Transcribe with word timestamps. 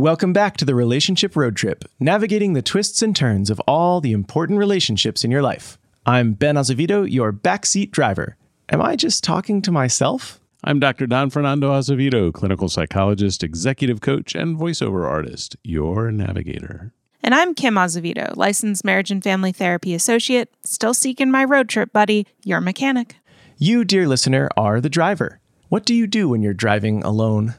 Welcome 0.00 0.32
back 0.32 0.56
to 0.56 0.64
the 0.64 0.74
Relationship 0.74 1.36
Road 1.36 1.56
Trip, 1.56 1.84
navigating 2.00 2.54
the 2.54 2.62
twists 2.62 3.02
and 3.02 3.14
turns 3.14 3.50
of 3.50 3.60
all 3.68 4.00
the 4.00 4.12
important 4.12 4.58
relationships 4.58 5.24
in 5.24 5.30
your 5.30 5.42
life. 5.42 5.76
I'm 6.06 6.32
Ben 6.32 6.56
Azevedo, 6.56 7.02
your 7.02 7.34
backseat 7.34 7.90
driver. 7.90 8.38
Am 8.70 8.80
I 8.80 8.96
just 8.96 9.22
talking 9.22 9.60
to 9.60 9.70
myself? 9.70 10.40
I'm 10.64 10.80
Dr. 10.80 11.06
Don 11.06 11.28
Fernando 11.28 11.74
Azevedo, 11.74 12.32
clinical 12.32 12.70
psychologist, 12.70 13.44
executive 13.44 14.00
coach, 14.00 14.34
and 14.34 14.58
voiceover 14.58 15.06
artist, 15.06 15.56
your 15.64 16.10
navigator. 16.10 16.94
And 17.22 17.34
I'm 17.34 17.54
Kym 17.54 17.76
Azevedo, 17.76 18.32
licensed 18.36 18.82
marriage 18.82 19.10
and 19.10 19.22
family 19.22 19.52
therapy 19.52 19.92
associate, 19.92 20.48
still 20.64 20.94
seeking 20.94 21.30
my 21.30 21.44
road 21.44 21.68
trip 21.68 21.92
buddy, 21.92 22.26
your 22.42 22.62
mechanic. 22.62 23.16
You, 23.58 23.84
dear 23.84 24.08
listener, 24.08 24.48
are 24.56 24.80
the 24.80 24.88
driver. 24.88 25.40
What 25.68 25.84
do 25.84 25.94
you 25.94 26.06
do 26.06 26.26
when 26.26 26.40
you're 26.40 26.54
driving 26.54 27.04
alone? 27.04 27.56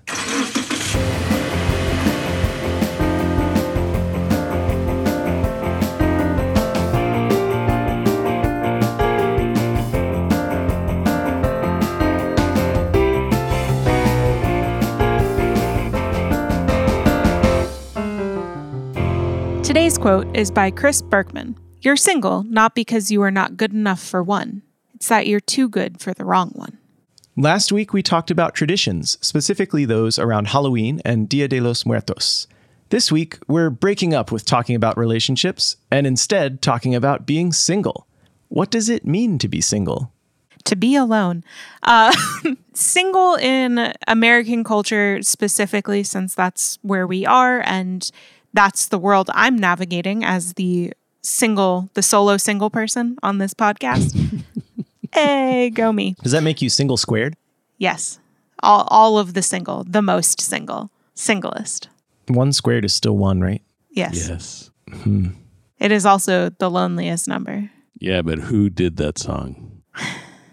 Today's 19.71 19.97
quote 19.97 20.35
is 20.35 20.51
by 20.51 20.69
Chris 20.69 21.01
Berkman 21.01 21.57
You're 21.79 21.95
single 21.95 22.43
not 22.43 22.75
because 22.75 23.09
you 23.09 23.21
are 23.21 23.31
not 23.31 23.55
good 23.55 23.71
enough 23.71 24.01
for 24.01 24.21
one, 24.21 24.63
it's 24.95 25.07
that 25.07 25.27
you're 25.27 25.39
too 25.39 25.69
good 25.69 26.01
for 26.01 26.13
the 26.13 26.25
wrong 26.25 26.49
one. 26.55 26.77
Last 27.37 27.71
week, 27.71 27.93
we 27.93 28.03
talked 28.03 28.29
about 28.29 28.53
traditions, 28.53 29.17
specifically 29.21 29.85
those 29.85 30.19
around 30.19 30.49
Halloween 30.49 30.99
and 31.05 31.29
Dia 31.29 31.47
de 31.47 31.61
los 31.61 31.85
Muertos. 31.85 32.47
This 32.89 33.13
week, 33.13 33.37
we're 33.47 33.69
breaking 33.69 34.13
up 34.13 34.29
with 34.29 34.43
talking 34.43 34.75
about 34.75 34.97
relationships 34.97 35.77
and 35.89 36.05
instead 36.05 36.61
talking 36.61 36.93
about 36.93 37.25
being 37.25 37.53
single. 37.53 38.07
What 38.49 38.71
does 38.71 38.89
it 38.89 39.05
mean 39.05 39.39
to 39.39 39.47
be 39.47 39.61
single? 39.61 40.11
To 40.65 40.75
be 40.75 40.97
alone. 40.97 41.45
Uh, 41.83 42.13
single 42.73 43.35
in 43.35 43.93
American 44.05 44.65
culture, 44.65 45.21
specifically, 45.21 46.03
since 46.03 46.35
that's 46.35 46.77
where 46.81 47.07
we 47.07 47.25
are 47.25 47.61
and 47.65 48.11
that's 48.53 48.87
the 48.87 48.97
world 48.97 49.29
I'm 49.33 49.57
navigating 49.57 50.23
as 50.23 50.53
the 50.53 50.93
single, 51.21 51.89
the 51.93 52.01
solo 52.01 52.37
single 52.37 52.69
person 52.69 53.17
on 53.23 53.37
this 53.37 53.53
podcast. 53.53 54.43
hey, 55.13 55.69
go 55.69 55.91
me. 55.91 56.15
Does 56.23 56.31
that 56.31 56.43
make 56.43 56.61
you 56.61 56.69
single 56.69 56.97
squared? 56.97 57.35
Yes. 57.77 58.19
All, 58.63 58.87
all 58.89 59.17
of 59.17 59.33
the 59.33 59.41
single, 59.41 59.83
the 59.83 60.01
most 60.01 60.41
single, 60.41 60.91
singlest. 61.15 61.87
One 62.27 62.53
squared 62.53 62.85
is 62.85 62.93
still 62.93 63.17
one, 63.17 63.41
right? 63.41 63.61
Yes. 63.89 64.29
Yes. 64.29 64.71
Hmm. 65.03 65.29
It 65.79 65.91
is 65.91 66.05
also 66.05 66.49
the 66.49 66.69
loneliest 66.69 67.27
number. 67.27 67.71
Yeah, 67.99 68.21
but 68.21 68.39
who 68.39 68.69
did 68.69 68.97
that 68.97 69.17
song? 69.17 69.81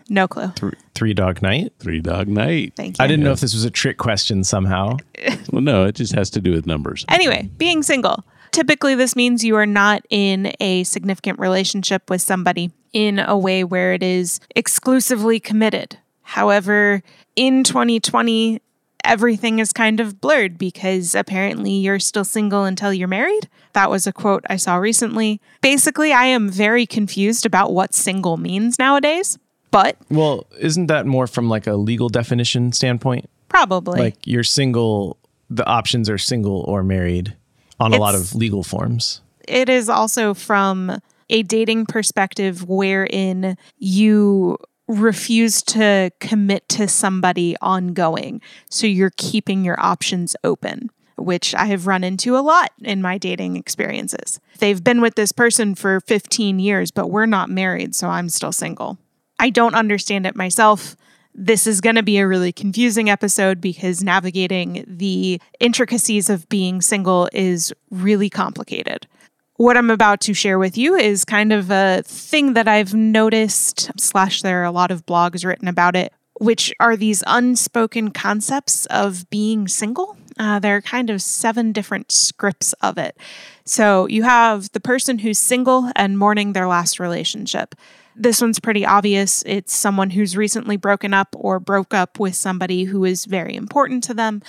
No 0.08 0.26
clue. 0.26 0.52
Th- 0.56 0.74
three 0.94 1.14
Dog 1.14 1.42
Night? 1.42 1.72
Three 1.78 2.00
Dog 2.00 2.28
Night. 2.28 2.72
Thank 2.76 2.98
you. 2.98 3.04
I 3.04 3.06
didn't 3.06 3.24
know 3.24 3.32
if 3.32 3.40
this 3.40 3.54
was 3.54 3.64
a 3.64 3.70
trick 3.70 3.98
question 3.98 4.44
somehow. 4.44 4.96
Well, 5.50 5.62
no, 5.62 5.84
it 5.84 5.94
just 5.94 6.14
has 6.14 6.28
to 6.30 6.40
do 6.42 6.52
with 6.52 6.66
numbers. 6.66 7.06
Anyway, 7.08 7.48
being 7.56 7.82
single. 7.82 8.22
Typically, 8.52 8.94
this 8.94 9.16
means 9.16 9.42
you 9.42 9.56
are 9.56 9.66
not 9.66 10.02
in 10.10 10.52
a 10.60 10.84
significant 10.84 11.38
relationship 11.38 12.10
with 12.10 12.20
somebody 12.20 12.70
in 12.92 13.18
a 13.18 13.36
way 13.36 13.64
where 13.64 13.94
it 13.94 14.02
is 14.02 14.40
exclusively 14.54 15.40
committed. 15.40 15.98
However, 16.22 17.02
in 17.34 17.64
2020, 17.64 18.60
everything 19.04 19.58
is 19.58 19.72
kind 19.72 20.00
of 20.00 20.20
blurred 20.20 20.58
because 20.58 21.14
apparently 21.14 21.72
you're 21.72 21.98
still 21.98 22.24
single 22.24 22.64
until 22.64 22.92
you're 22.92 23.08
married. 23.08 23.48
That 23.72 23.90
was 23.90 24.06
a 24.06 24.12
quote 24.12 24.44
I 24.48 24.56
saw 24.56 24.76
recently. 24.76 25.40
Basically, 25.62 26.12
I 26.12 26.26
am 26.26 26.48
very 26.50 26.84
confused 26.86 27.46
about 27.46 27.72
what 27.72 27.94
single 27.94 28.36
means 28.36 28.78
nowadays, 28.78 29.38
but 29.70 29.96
Well, 30.10 30.46
isn't 30.58 30.86
that 30.86 31.06
more 31.06 31.26
from 31.26 31.48
like 31.48 31.66
a 31.66 31.74
legal 31.74 32.08
definition 32.08 32.72
standpoint? 32.72 33.28
probably. 33.48 33.98
Like 33.98 34.26
you're 34.26 34.44
single, 34.44 35.16
the 35.48 35.64
options 35.66 36.10
are 36.10 36.18
single 36.18 36.64
or 36.68 36.82
married 36.84 37.34
on 37.80 37.94
a 37.94 37.96
lot 37.96 38.14
of 38.14 38.34
legal 38.34 38.62
forms. 38.62 39.22
it 39.48 39.68
is 39.70 39.88
also 39.88 40.34
from 40.34 41.00
a 41.30 41.42
dating 41.44 41.86
perspective 41.86 42.68
wherein 42.68 43.56
you 43.78 44.58
refuse 44.86 45.62
to 45.62 46.10
commit 46.20 46.68
to 46.68 46.88
somebody 46.88 47.56
ongoing. 47.62 48.40
So 48.70 48.86
you're 48.86 49.12
keeping 49.16 49.64
your 49.64 49.78
options 49.80 50.34
open, 50.44 50.90
which 51.16 51.54
I 51.54 51.66
have 51.66 51.86
run 51.86 52.04
into 52.04 52.36
a 52.36 52.40
lot 52.40 52.70
in 52.82 53.00
my 53.02 53.16
dating 53.18 53.56
experiences. 53.56 54.40
They've 54.58 54.82
been 54.82 55.00
with 55.00 55.14
this 55.14 55.32
person 55.32 55.74
for 55.74 56.00
15 56.00 56.58
years, 56.58 56.90
but 56.90 57.08
we're 57.10 57.26
not 57.26 57.48
married, 57.50 57.94
so 57.94 58.08
I'm 58.08 58.28
still 58.28 58.52
single. 58.52 58.98
I 59.38 59.50
don't 59.50 59.74
understand 59.74 60.26
it 60.26 60.36
myself. 60.36 60.96
This 61.34 61.66
is 61.66 61.80
going 61.80 61.96
to 61.96 62.02
be 62.02 62.18
a 62.18 62.26
really 62.26 62.52
confusing 62.52 63.08
episode 63.08 63.60
because 63.60 64.02
navigating 64.02 64.84
the 64.88 65.40
intricacies 65.60 66.28
of 66.28 66.48
being 66.48 66.80
single 66.80 67.28
is 67.32 67.72
really 67.90 68.28
complicated. 68.28 69.06
What 69.54 69.76
I'm 69.76 69.90
about 69.90 70.20
to 70.22 70.34
share 70.34 70.58
with 70.58 70.78
you 70.78 70.94
is 70.94 71.24
kind 71.24 71.52
of 71.52 71.70
a 71.70 72.02
thing 72.04 72.54
that 72.54 72.68
I've 72.68 72.94
noticed, 72.94 73.90
slash, 73.98 74.42
there 74.42 74.62
are 74.62 74.64
a 74.64 74.70
lot 74.70 74.90
of 74.90 75.06
blogs 75.06 75.44
written 75.44 75.68
about 75.68 75.96
it, 75.96 76.12
which 76.40 76.72
are 76.80 76.96
these 76.96 77.24
unspoken 77.26 78.10
concepts 78.12 78.86
of 78.86 79.28
being 79.30 79.66
single. 79.68 80.16
Uh, 80.38 80.60
there 80.60 80.76
are 80.76 80.80
kind 80.82 81.10
of 81.10 81.20
seven 81.20 81.72
different 81.72 82.12
scripts 82.12 82.72
of 82.74 82.98
it. 82.98 83.16
So 83.64 84.06
you 84.06 84.22
have 84.22 84.70
the 84.72 84.80
person 84.80 85.18
who's 85.18 85.38
single 85.38 85.90
and 85.96 86.18
mourning 86.18 86.52
their 86.52 86.68
last 86.68 87.00
relationship. 87.00 87.74
This 88.20 88.40
one's 88.40 88.58
pretty 88.58 88.84
obvious. 88.84 89.44
It's 89.46 89.72
someone 89.72 90.10
who's 90.10 90.36
recently 90.36 90.76
broken 90.76 91.14
up 91.14 91.36
or 91.38 91.60
broke 91.60 91.94
up 91.94 92.18
with 92.18 92.34
somebody 92.34 92.84
who 92.84 93.04
is 93.04 93.24
very 93.26 93.54
important 93.54 94.02
to 94.04 94.14
them 94.14 94.42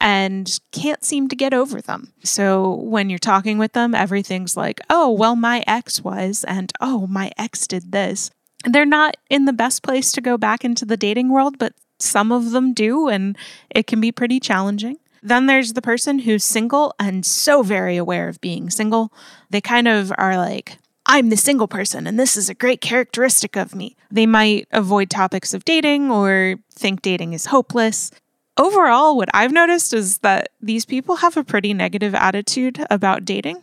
and 0.00 0.58
can't 0.72 1.04
seem 1.04 1.28
to 1.28 1.36
get 1.36 1.54
over 1.54 1.80
them. 1.80 2.12
So 2.24 2.74
when 2.74 3.08
you're 3.08 3.20
talking 3.20 3.58
with 3.58 3.74
them, 3.74 3.94
everything's 3.94 4.56
like, 4.56 4.80
oh, 4.90 5.08
well, 5.08 5.36
my 5.36 5.62
ex 5.68 6.02
was, 6.02 6.42
and 6.44 6.72
oh, 6.80 7.06
my 7.06 7.30
ex 7.38 7.68
did 7.68 7.92
this. 7.92 8.32
They're 8.64 8.84
not 8.84 9.16
in 9.30 9.44
the 9.44 9.52
best 9.52 9.84
place 9.84 10.10
to 10.12 10.20
go 10.20 10.36
back 10.36 10.64
into 10.64 10.84
the 10.84 10.96
dating 10.96 11.30
world, 11.30 11.58
but 11.58 11.74
some 12.00 12.32
of 12.32 12.50
them 12.50 12.74
do, 12.74 13.08
and 13.08 13.38
it 13.70 13.86
can 13.86 14.00
be 14.00 14.10
pretty 14.10 14.40
challenging. 14.40 14.96
Then 15.22 15.46
there's 15.46 15.74
the 15.74 15.82
person 15.82 16.20
who's 16.20 16.42
single 16.42 16.92
and 16.98 17.24
so 17.24 17.62
very 17.62 17.96
aware 17.96 18.28
of 18.28 18.40
being 18.40 18.70
single. 18.70 19.12
They 19.50 19.60
kind 19.60 19.86
of 19.86 20.12
are 20.18 20.36
like, 20.36 20.78
I'm 21.06 21.30
the 21.30 21.36
single 21.36 21.68
person, 21.68 22.06
and 22.06 22.18
this 22.18 22.36
is 22.36 22.48
a 22.48 22.54
great 22.54 22.80
characteristic 22.80 23.56
of 23.56 23.74
me. 23.74 23.96
They 24.10 24.26
might 24.26 24.68
avoid 24.70 25.10
topics 25.10 25.52
of 25.52 25.64
dating 25.64 26.10
or 26.10 26.56
think 26.72 27.02
dating 27.02 27.32
is 27.32 27.46
hopeless. 27.46 28.10
Overall, 28.56 29.16
what 29.16 29.28
I've 29.34 29.52
noticed 29.52 29.92
is 29.94 30.18
that 30.18 30.50
these 30.60 30.84
people 30.84 31.16
have 31.16 31.36
a 31.36 31.42
pretty 31.44 31.74
negative 31.74 32.14
attitude 32.14 32.84
about 32.90 33.24
dating. 33.24 33.62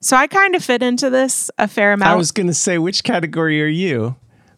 So 0.00 0.16
I 0.16 0.26
kind 0.26 0.54
of 0.54 0.64
fit 0.64 0.82
into 0.82 1.10
this 1.10 1.50
a 1.58 1.68
fair 1.68 1.92
amount. 1.92 2.10
I 2.12 2.16
was 2.16 2.32
going 2.32 2.46
to 2.46 2.54
say, 2.54 2.78
which 2.78 3.04
category 3.04 3.62
are 3.62 3.66
you? 3.66 4.16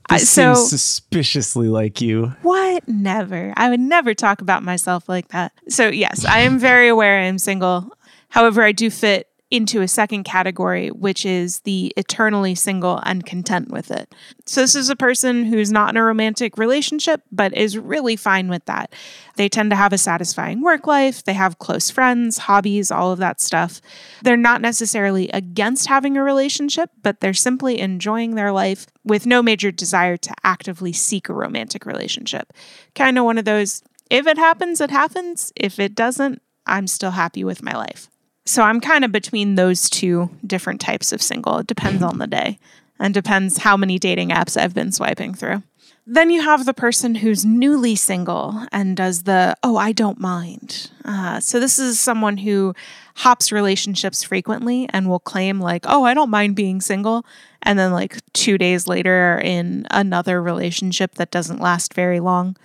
I- 0.09 0.19
This 0.19 0.31
so- 0.31 0.55
seems 0.55 0.71
suspiciously 0.71 1.69
like 1.69 2.01
you. 2.01 2.33
What? 2.43 2.89
Never. 2.89 3.53
I 3.57 3.69
would 3.69 3.81
never 3.81 4.15
talk 4.15 4.41
about 4.41 4.63
myself 4.63 5.09
like 5.09 5.29
that. 5.29 5.53
So, 5.69 5.89
yes, 5.89 6.25
I 6.25 6.41
am 6.41 6.59
very 6.59 6.89
aware 6.89 7.19
I 7.21 7.25
am 7.25 7.39
single. 7.39 7.93
However, 8.29 8.63
I 8.63 8.73
do 8.73 8.89
fit 8.89 9.29
into 9.53 9.83
a 9.83 9.89
second 9.89 10.25
category, 10.25 10.89
which 10.89 11.27
is 11.27 11.61
the 11.61 11.93
eternally 11.99 12.55
single 12.55 13.01
and 13.05 13.27
content 13.27 13.71
with 13.71 13.91
it. 13.91 14.15
So, 14.47 14.63
this 14.63 14.75
is 14.75 14.89
a 14.89 14.97
person 14.97 15.45
who's 15.45 15.71
not 15.71 15.91
in 15.91 15.99
a 15.99 16.03
romantic 16.03 16.57
relationship, 16.57 17.21
but 17.31 17.55
is 17.55 17.77
really 17.77 18.17
fine 18.17 18.49
with 18.49 18.65
that. 18.65 18.95
They 19.37 19.51
tend 19.51 19.69
to 19.71 19.77
have 19.77 19.93
a 19.93 19.99
satisfying 19.99 20.63
work 20.63 20.87
life, 20.87 21.23
they 21.23 21.35
have 21.35 21.59
close 21.59 21.91
friends, 21.91 22.39
hobbies, 22.39 22.91
all 22.91 23.13
of 23.13 23.19
that 23.19 23.43
stuff. 23.43 23.83
They're 24.23 24.39
not 24.39 24.63
necessarily 24.63 25.29
against 25.29 25.87
having 25.87 26.17
a 26.17 26.25
relationship, 26.25 26.91
but 27.03 27.21
they're 27.21 27.35
simply 27.35 27.79
enjoying 27.79 28.35
their 28.35 28.53
life 28.53 28.87
with 29.05 29.27
no 29.27 29.43
major 29.43 29.71
desire 29.71 30.17
to 30.17 30.35
actively 30.43 30.95
seek 30.95 31.29
a 31.29 31.35
romantic 31.35 31.85
relationship. 31.85 32.55
Kind 32.95 33.19
of 33.19 33.27
one 33.27 33.37
of 33.37 33.45
those, 33.45 33.83
if 34.09 34.27
it 34.27 34.39
happens, 34.39 34.81
it 34.81 34.91
happens. 34.91 35.53
If 35.57 35.79
it 35.79 35.95
doesn't, 35.95 36.41
I'm 36.67 36.87
still 36.87 37.11
happy 37.11 37.45
with 37.45 37.63
my 37.63 37.75
life. 37.77 38.09
So 38.45 38.63
I'm 38.63 38.81
kind 38.81 39.05
of 39.05 39.13
between 39.13 39.55
those 39.55 39.89
two 39.89 40.31
different 40.47 40.81
types 40.81 41.13
of 41.13 41.23
single. 41.23 41.59
It 41.59 41.67
depends 41.67 42.03
on 42.03 42.19
the 42.19 42.27
day 42.27 42.59
and 42.99 43.15
depends 43.15 43.59
how 43.59 43.77
many 43.77 43.99
dating 43.99 44.31
apps 44.31 44.61
I've 44.61 44.75
been 44.75 44.93
swiping 44.93 45.35
through. 45.35 45.63
Then 46.05 46.31
you 46.31 46.43
have 46.43 46.65
the 46.65 46.75
person 46.75 47.15
who's 47.15 47.45
newly 47.45 47.95
single 47.95 48.67
and 48.73 48.97
does 48.97 49.23
the, 49.23 49.57
oh, 49.63 49.77
I 49.77 49.93
don't 49.93 50.19
mind. 50.19 50.91
Uh, 51.05 51.39
so 51.39 51.61
this 51.61 51.79
is 51.79 52.01
someone 52.01 52.39
who 52.39 52.75
hops 53.15 53.53
relationships 53.53 54.25
frequently 54.25 54.89
and 54.93 55.09
will 55.09 55.21
claim, 55.21 55.61
like, 55.61 55.85
oh, 55.87 56.03
I 56.03 56.13
don't 56.13 56.31
mind 56.31 56.57
being 56.57 56.81
single. 56.81 57.25
And 57.63 57.79
then, 57.79 57.93
like, 57.93 58.19
two 58.33 58.59
days 58.59 58.89
later, 58.89 59.41
in 59.45 59.87
another 59.93 60.43
relationship 60.43 61.15
that 61.15 61.31
doesn't 61.31 61.61
last 61.61 61.95
very 61.95 62.19
long. 62.19 62.57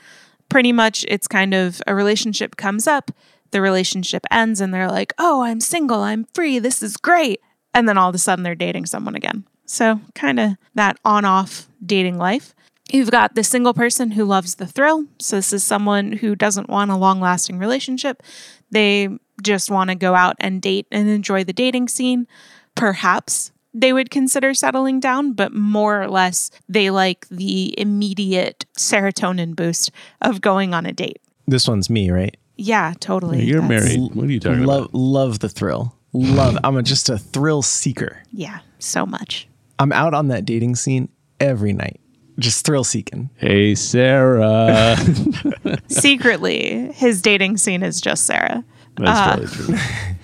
Pretty 0.50 0.72
much, 0.72 1.06
it's 1.08 1.28
kind 1.28 1.54
of 1.54 1.80
a 1.86 1.94
relationship 1.94 2.56
comes 2.56 2.88
up, 2.88 3.12
the 3.52 3.62
relationship 3.62 4.26
ends 4.32 4.62
and 4.62 4.74
they're 4.74 4.90
like, 4.90 5.14
oh, 5.18 5.42
I'm 5.44 5.60
single, 5.60 6.02
I'm 6.02 6.26
free, 6.34 6.60
this 6.60 6.82
is 6.84 6.98
great. 6.98 7.42
And 7.74 7.88
then 7.88 7.98
all 7.98 8.10
of 8.10 8.16
a 8.16 8.20
sudden 8.20 8.44
they're 8.44 8.56
dating 8.56 8.86
someone 8.86 9.16
again. 9.16 9.46
So, 9.66 10.00
kind 10.16 10.40
of 10.40 10.52
that 10.76 10.98
on 11.04 11.26
off 11.26 11.68
dating 11.86 12.18
life. 12.18 12.56
You've 12.90 13.12
got 13.12 13.36
the 13.36 13.44
single 13.44 13.74
person 13.74 14.12
who 14.12 14.24
loves 14.24 14.56
the 14.56 14.66
thrill. 14.66 15.06
So, 15.20 15.36
this 15.36 15.52
is 15.52 15.64
someone 15.64 16.14
who 16.14 16.36
doesn't 16.36 16.70
want 16.70 16.90
a 16.90 16.96
long 16.96 17.20
lasting 17.20 17.60
relationship. 17.60 18.24
They 18.72 19.10
just 19.44 19.70
want 19.70 19.90
to 19.90 19.96
go 19.96 20.16
out 20.16 20.38
and 20.40 20.62
date 20.62 20.88
and 20.92 21.10
enjoy 21.10 21.44
the 21.44 21.54
dating 21.54 21.90
scene. 21.90 22.28
Perhaps 22.76 23.52
they 23.74 23.94
would 23.94 24.10
consider 24.10 24.54
settling 24.54 25.00
down, 25.00 25.34
but 25.34 25.54
more 25.54 26.02
or 26.02 26.08
less, 26.08 26.50
they 26.68 26.90
like 26.90 27.28
the 27.30 27.78
immediate 27.78 28.66
serotonin 28.78 29.56
boost 29.56 29.92
of 30.22 30.42
going 30.42 30.74
on 30.74 30.86
a 30.86 30.94
date. 30.94 31.22
This 31.46 31.68
one's 31.68 31.90
me, 31.90 32.10
right? 32.10 32.36
Yeah, 32.58 32.94
totally. 33.00 33.44
You're 33.46 33.62
That's- 33.62 33.96
married. 33.96 34.16
What 34.16 34.26
are 34.26 34.32
you 34.32 34.40
talking 34.40 34.64
love 34.64 34.86
about? 34.86 34.94
love 34.96 35.40
the 35.40 35.50
thrill. 35.50 35.96
Love. 36.14 36.58
I'm 36.64 36.76
a, 36.78 36.84
just 36.84 37.10
a 37.10 37.18
thrill 37.18 37.62
seeker. 37.62 38.24
Yeah, 38.32 38.60
so 38.80 39.06
much. 39.06 39.48
I'm 39.80 39.92
out 39.92 40.14
on 40.14 40.30
that 40.30 40.46
dating 40.46 40.76
scene 40.76 41.10
every 41.40 41.74
night, 41.74 42.00
just 42.40 42.66
thrill 42.66 42.84
seeking. 42.84 43.30
Hey, 43.36 43.76
Sarah. 43.76 44.98
Secretly, 45.88 46.92
his 46.94 47.22
dating 47.22 47.58
scene 47.58 47.84
is 47.84 48.02
just 48.02 48.26
Sarah. 48.26 48.64
That's 48.98 49.10
Uh, 49.10 49.28
probably 49.28 49.48
true. 49.48 49.76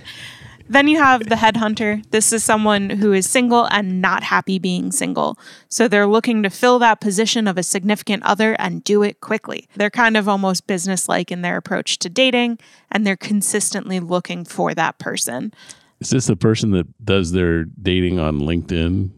Then 0.69 0.87
you 0.87 0.97
have 0.97 1.27
the 1.27 1.35
headhunter. 1.35 2.03
This 2.11 2.31
is 2.33 2.43
someone 2.43 2.89
who 2.89 3.11
is 3.13 3.29
single 3.29 3.65
and 3.65 4.01
not 4.01 4.23
happy 4.23 4.59
being 4.59 4.91
single. 4.91 5.37
So 5.67 5.87
they're 5.87 6.07
looking 6.07 6.41
to 6.43 6.49
fill 6.49 6.79
that 6.79 7.01
position 7.01 7.47
of 7.47 7.57
a 7.57 7.63
significant 7.63 8.23
other 8.23 8.53
and 8.59 8.83
do 8.83 9.03
it 9.03 9.19
quickly. 9.21 9.67
They're 9.75 9.89
kind 9.89 10.15
of 10.17 10.27
almost 10.29 10.65
businesslike 10.65 11.31
in 11.31 11.41
their 11.41 11.57
approach 11.57 11.99
to 11.99 12.09
dating, 12.09 12.59
and 12.91 13.05
they're 13.05 13.17
consistently 13.17 13.99
looking 13.99 14.45
for 14.45 14.73
that 14.73 14.99
person. 14.99 15.53
Is 15.99 16.09
this 16.09 16.27
the 16.27 16.35
person 16.35 16.71
that 16.71 16.87
does 17.05 17.31
their 17.33 17.65
dating 17.65 18.19
on 18.19 18.39
LinkedIn, 18.39 19.09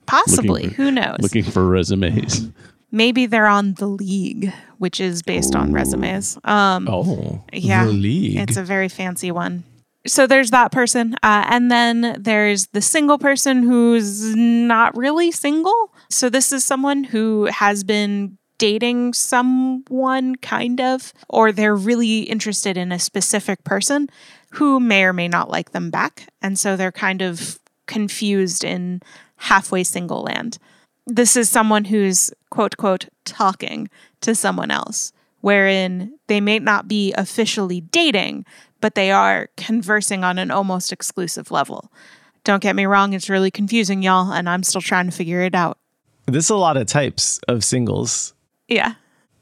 Possibly. 0.06 0.68
For- 0.68 0.74
Who 0.74 0.90
knows? 0.90 1.18
looking 1.20 1.44
for 1.44 1.66
resumes? 1.68 2.48
Maybe 2.92 3.26
they're 3.26 3.46
on 3.46 3.74
The 3.74 3.86
League, 3.86 4.52
which 4.78 5.00
is 5.00 5.22
based 5.22 5.54
on 5.54 5.72
resumes. 5.72 6.36
Um, 6.44 6.88
Oh, 6.90 7.44
Yeah, 7.52 7.84
the 7.86 7.92
league. 7.92 8.36
It's 8.38 8.56
a 8.56 8.64
very 8.64 8.88
fancy 8.88 9.30
one. 9.30 9.62
So 10.06 10.26
there's 10.26 10.50
that 10.50 10.72
person. 10.72 11.14
Uh, 11.22 11.44
and 11.48 11.70
then 11.70 12.16
there's 12.18 12.68
the 12.68 12.80
single 12.80 13.18
person 13.18 13.62
who's 13.62 14.34
not 14.34 14.96
really 14.96 15.30
single. 15.30 15.92
So 16.08 16.28
this 16.28 16.52
is 16.52 16.64
someone 16.64 17.04
who 17.04 17.46
has 17.46 17.84
been 17.84 18.38
dating 18.58 19.14
someone, 19.14 20.36
kind 20.36 20.80
of, 20.80 21.12
or 21.28 21.50
they're 21.50 21.76
really 21.76 22.20
interested 22.20 22.76
in 22.76 22.92
a 22.92 22.98
specific 22.98 23.64
person 23.64 24.08
who 24.52 24.80
may 24.80 25.04
or 25.04 25.12
may 25.12 25.28
not 25.28 25.50
like 25.50 25.72
them 25.72 25.90
back. 25.90 26.28
And 26.42 26.58
so 26.58 26.76
they're 26.76 26.92
kind 26.92 27.22
of 27.22 27.58
confused 27.86 28.64
in 28.64 29.00
halfway 29.36 29.82
single 29.82 30.22
land. 30.22 30.58
This 31.06 31.36
is 31.36 31.48
someone 31.48 31.86
who's 31.86 32.30
quote, 32.50 32.76
quote, 32.76 33.08
talking 33.24 33.88
to 34.20 34.34
someone 34.34 34.70
else, 34.70 35.12
wherein 35.40 36.18
they 36.26 36.40
may 36.40 36.58
not 36.58 36.88
be 36.88 37.12
officially 37.14 37.80
dating, 37.80 38.44
but 38.80 38.94
they 38.94 39.10
are 39.10 39.48
conversing 39.56 40.24
on 40.24 40.38
an 40.38 40.50
almost 40.50 40.92
exclusive 40.92 41.50
level. 41.50 41.90
Don't 42.44 42.62
get 42.62 42.76
me 42.76 42.86
wrong, 42.86 43.12
it's 43.12 43.28
really 43.28 43.50
confusing, 43.50 44.02
y'all, 44.02 44.32
and 44.32 44.48
I'm 44.48 44.62
still 44.62 44.80
trying 44.80 45.06
to 45.06 45.12
figure 45.12 45.42
it 45.42 45.54
out. 45.54 45.78
There's 46.26 46.50
a 46.50 46.56
lot 46.56 46.76
of 46.76 46.86
types 46.86 47.40
of 47.48 47.64
singles. 47.64 48.34
Yeah. 48.68 48.94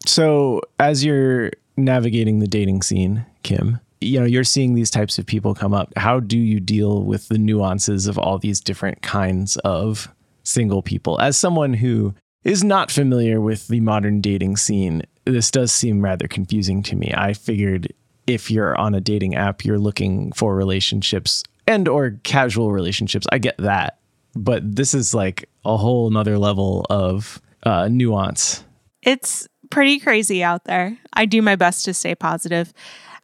So 0.06 0.62
as 0.78 1.04
you're 1.04 1.50
navigating 1.76 2.38
the 2.38 2.46
dating 2.46 2.82
scene, 2.82 3.26
Kym, 3.44 3.80
you 4.00 4.20
know, 4.20 4.26
you're 4.26 4.44
seeing 4.44 4.74
these 4.74 4.90
types 4.90 5.18
of 5.18 5.26
people 5.26 5.54
come 5.54 5.74
up. 5.74 5.92
How 5.96 6.20
do 6.20 6.38
you 6.38 6.60
deal 6.60 7.02
with 7.02 7.28
the 7.28 7.38
nuances 7.38 8.06
of 8.06 8.18
all 8.18 8.38
these 8.38 8.60
different 8.60 9.02
kinds 9.02 9.56
of 9.58 10.08
single 10.44 10.82
people? 10.82 11.20
As 11.20 11.36
someone 11.36 11.74
who 11.74 12.14
is 12.48 12.64
not 12.64 12.90
familiar 12.90 13.40
with 13.40 13.68
the 13.68 13.80
modern 13.80 14.20
dating 14.22 14.56
scene, 14.56 15.02
this 15.26 15.50
does 15.50 15.70
seem 15.70 16.00
rather 16.00 16.26
confusing 16.26 16.82
to 16.84 16.96
me. 16.96 17.12
I 17.14 17.34
figured 17.34 17.92
if 18.26 18.50
you're 18.50 18.74
on 18.76 18.94
a 18.94 19.00
dating 19.00 19.34
app, 19.34 19.64
you're 19.64 19.78
looking 19.78 20.32
for 20.32 20.56
relationships 20.56 21.44
and 21.66 21.86
or 21.86 22.18
casual 22.22 22.72
relationships. 22.72 23.26
I 23.30 23.38
get 23.38 23.58
that. 23.58 23.98
But 24.34 24.76
this 24.76 24.94
is 24.94 25.12
like 25.12 25.48
a 25.64 25.76
whole 25.76 26.08
nother 26.10 26.38
level 26.38 26.86
of 26.88 27.40
uh, 27.64 27.88
nuance. 27.88 28.64
It's 29.02 29.46
pretty 29.70 29.98
crazy 29.98 30.42
out 30.42 30.64
there. 30.64 30.96
I 31.12 31.26
do 31.26 31.42
my 31.42 31.56
best 31.56 31.84
to 31.84 31.94
stay 31.94 32.14
positive. 32.14 32.72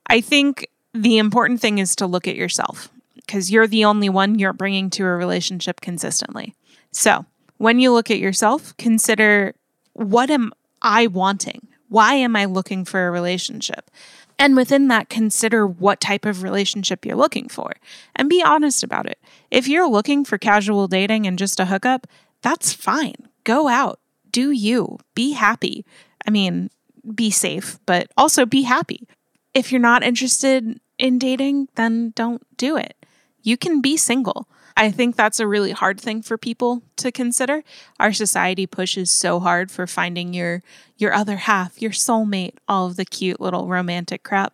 I 0.08 0.20
think 0.20 0.68
the 0.92 1.16
important 1.16 1.60
thing 1.60 1.78
is 1.78 1.96
to 1.96 2.06
look 2.06 2.28
at 2.28 2.36
yourself 2.36 2.90
because 3.16 3.50
you're 3.50 3.66
the 3.66 3.86
only 3.86 4.10
one 4.10 4.38
you're 4.38 4.52
bringing 4.52 4.90
to 4.90 5.04
a 5.04 5.16
relationship 5.16 5.80
consistently. 5.80 6.54
So, 6.92 7.24
when 7.58 7.78
you 7.78 7.92
look 7.92 8.10
at 8.10 8.18
yourself, 8.18 8.76
consider 8.76 9.54
what 9.92 10.30
am 10.30 10.52
I 10.82 11.06
wanting? 11.06 11.68
Why 11.88 12.14
am 12.14 12.34
I 12.36 12.44
looking 12.44 12.84
for 12.84 13.06
a 13.06 13.10
relationship? 13.10 13.90
And 14.38 14.56
within 14.56 14.88
that, 14.88 15.08
consider 15.08 15.66
what 15.66 16.00
type 16.00 16.24
of 16.24 16.42
relationship 16.42 17.06
you're 17.06 17.16
looking 17.16 17.48
for 17.48 17.74
and 18.16 18.28
be 18.28 18.42
honest 18.42 18.82
about 18.82 19.06
it. 19.06 19.18
If 19.50 19.68
you're 19.68 19.88
looking 19.88 20.24
for 20.24 20.38
casual 20.38 20.88
dating 20.88 21.26
and 21.26 21.38
just 21.38 21.60
a 21.60 21.66
hookup, 21.66 22.06
that's 22.42 22.72
fine. 22.72 23.14
Go 23.44 23.68
out, 23.68 24.00
do 24.30 24.50
you, 24.50 24.98
be 25.14 25.32
happy. 25.32 25.84
I 26.26 26.30
mean, 26.30 26.70
be 27.14 27.30
safe, 27.30 27.78
but 27.86 28.08
also 28.16 28.44
be 28.44 28.62
happy. 28.62 29.06
If 29.52 29.70
you're 29.70 29.80
not 29.80 30.02
interested 30.02 30.80
in 30.98 31.18
dating, 31.18 31.68
then 31.76 32.10
don't 32.16 32.42
do 32.56 32.76
it. 32.76 32.96
You 33.42 33.56
can 33.56 33.80
be 33.80 33.96
single. 33.96 34.48
I 34.76 34.90
think 34.90 35.14
that's 35.14 35.38
a 35.38 35.46
really 35.46 35.70
hard 35.70 36.00
thing 36.00 36.20
for 36.22 36.36
people 36.36 36.82
to 36.96 37.12
consider. 37.12 37.62
Our 38.00 38.12
society 38.12 38.66
pushes 38.66 39.10
so 39.10 39.38
hard 39.38 39.70
for 39.70 39.86
finding 39.86 40.34
your 40.34 40.62
your 40.96 41.12
other 41.12 41.36
half, 41.36 41.80
your 41.80 41.92
soulmate, 41.92 42.54
all 42.68 42.86
of 42.86 42.96
the 42.96 43.04
cute 43.04 43.40
little 43.40 43.68
romantic 43.68 44.22
crap. 44.22 44.52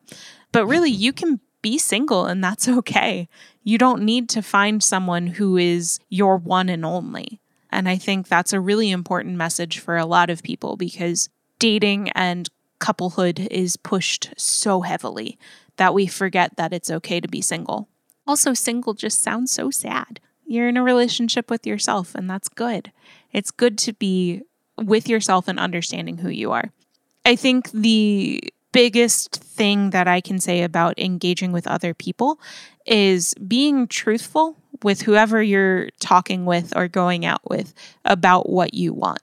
But 0.52 0.66
really 0.66 0.90
you 0.90 1.12
can 1.12 1.40
be 1.62 1.78
single 1.78 2.26
and 2.26 2.42
that's 2.42 2.68
okay. 2.68 3.28
You 3.62 3.78
don't 3.78 4.02
need 4.02 4.28
to 4.30 4.42
find 4.42 4.82
someone 4.82 5.26
who 5.26 5.56
is 5.56 5.98
your 6.08 6.36
one 6.36 6.68
and 6.68 6.84
only. 6.84 7.40
And 7.70 7.88
I 7.88 7.96
think 7.96 8.28
that's 8.28 8.52
a 8.52 8.60
really 8.60 8.90
important 8.90 9.36
message 9.36 9.78
for 9.78 9.96
a 9.96 10.06
lot 10.06 10.28
of 10.28 10.42
people 10.42 10.76
because 10.76 11.28
dating 11.58 12.10
and 12.10 12.48
couplehood 12.78 13.46
is 13.50 13.76
pushed 13.76 14.30
so 14.36 14.80
heavily 14.80 15.38
that 15.76 15.94
we 15.94 16.06
forget 16.06 16.56
that 16.56 16.72
it's 16.72 16.90
okay 16.90 17.20
to 17.20 17.28
be 17.28 17.40
single. 17.40 17.88
Also, 18.26 18.54
single 18.54 18.94
just 18.94 19.22
sounds 19.22 19.50
so 19.50 19.70
sad. 19.70 20.20
You're 20.46 20.68
in 20.68 20.76
a 20.76 20.82
relationship 20.82 21.50
with 21.50 21.66
yourself, 21.66 22.14
and 22.14 22.28
that's 22.28 22.48
good. 22.48 22.92
It's 23.32 23.50
good 23.50 23.78
to 23.78 23.92
be 23.92 24.42
with 24.76 25.08
yourself 25.08 25.48
and 25.48 25.58
understanding 25.58 26.18
who 26.18 26.28
you 26.28 26.52
are. 26.52 26.70
I 27.24 27.36
think 27.36 27.70
the 27.72 28.42
biggest 28.72 29.36
thing 29.36 29.90
that 29.90 30.08
I 30.08 30.20
can 30.20 30.38
say 30.38 30.62
about 30.62 30.98
engaging 30.98 31.52
with 31.52 31.66
other 31.66 31.92
people 31.94 32.40
is 32.86 33.34
being 33.34 33.86
truthful 33.86 34.56
with 34.82 35.02
whoever 35.02 35.42
you're 35.42 35.90
talking 36.00 36.44
with 36.44 36.72
or 36.76 36.88
going 36.88 37.24
out 37.24 37.48
with 37.48 37.74
about 38.04 38.48
what 38.48 38.74
you 38.74 38.92
want. 38.92 39.20